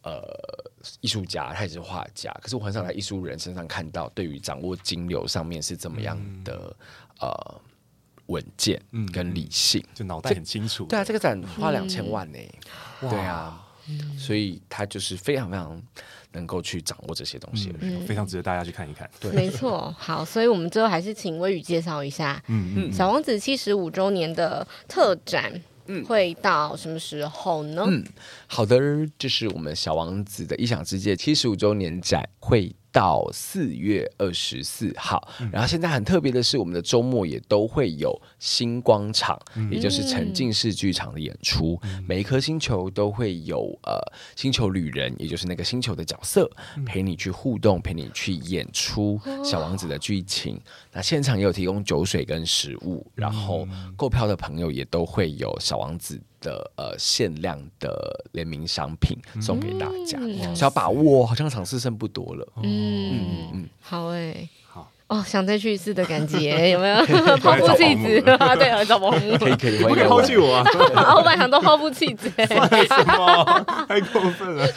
[0.06, 0.22] 呃，
[1.00, 6.76] 艺术家，他也是画家，可是我很少在艺术人身上看到，对于掌握金流上面是怎么样的、
[7.22, 7.62] 嗯、呃
[8.26, 8.78] 稳健
[9.14, 10.84] 跟理性，嗯、就脑袋很清楚。
[10.88, 12.38] 对啊，这个展花两千万呢，
[13.02, 15.82] 嗯、对啊，哇所以他就是非常非常
[16.32, 19.10] 能够去掌握这些东西的人，嗯、非常值得大家去看一看。
[19.20, 19.94] 对，没错。
[19.98, 25.62] 好，所以我们最后还是请微雨介绍一下，嗯嗯，小王子七十五周年的特展。
[25.86, 27.84] 嗯，会到什么时候呢？
[27.86, 28.02] 嗯，
[28.48, 28.80] 好的，
[29.20, 32.74] 这是我们小王子的异想世界七十五周年展会。
[32.94, 41.80] 到四月二十四号，嗯、然后现在很特别的是，我们的周末也都会有星光场，嗯、也就是沉浸式剧场的演出。
[41.82, 44.00] 嗯、每一颗星球都会有呃
[44.36, 50.56] 星球旅人，也就是那个星球的角色，嗯、陪你去互动，陪你去演出小王子的剧情。
[50.56, 53.68] 哦、那现场也有提供酒水跟食物，然后
[53.98, 62.48] 购票的朋友也都会有小王子的呃限量的联名商品送给大家，嗯、要把握，好像场次剩不多了。
[62.62, 66.96] 嗯嗯嗯，嗯好哎、欸，好哦，想再去一次的感觉 有没有？
[67.38, 70.64] 抛夫弃子对，找保姆可以可以，不可以抛弃我啊！
[70.96, 72.56] 老板想都抛夫弃子，什
[73.06, 73.66] 么？
[73.88, 74.68] 太过分了！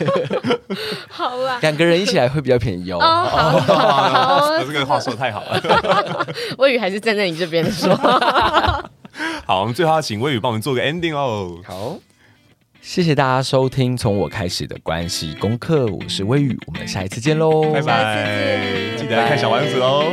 [1.09, 2.99] 好啊，两个人一起来会比较便宜哦。
[3.01, 6.27] 好，这个话说的太好了。
[6.59, 7.95] 魏宇还是站在你这边说。
[9.47, 11.59] 好，我们最后要请微雨帮我们做个 ending 哦。
[11.65, 11.99] 好，
[12.81, 20.05] 谢谢大家收听《从我开始的关系功课》，我是微雨，我们下一次见喽，拜拜，记得来看小丸子喽。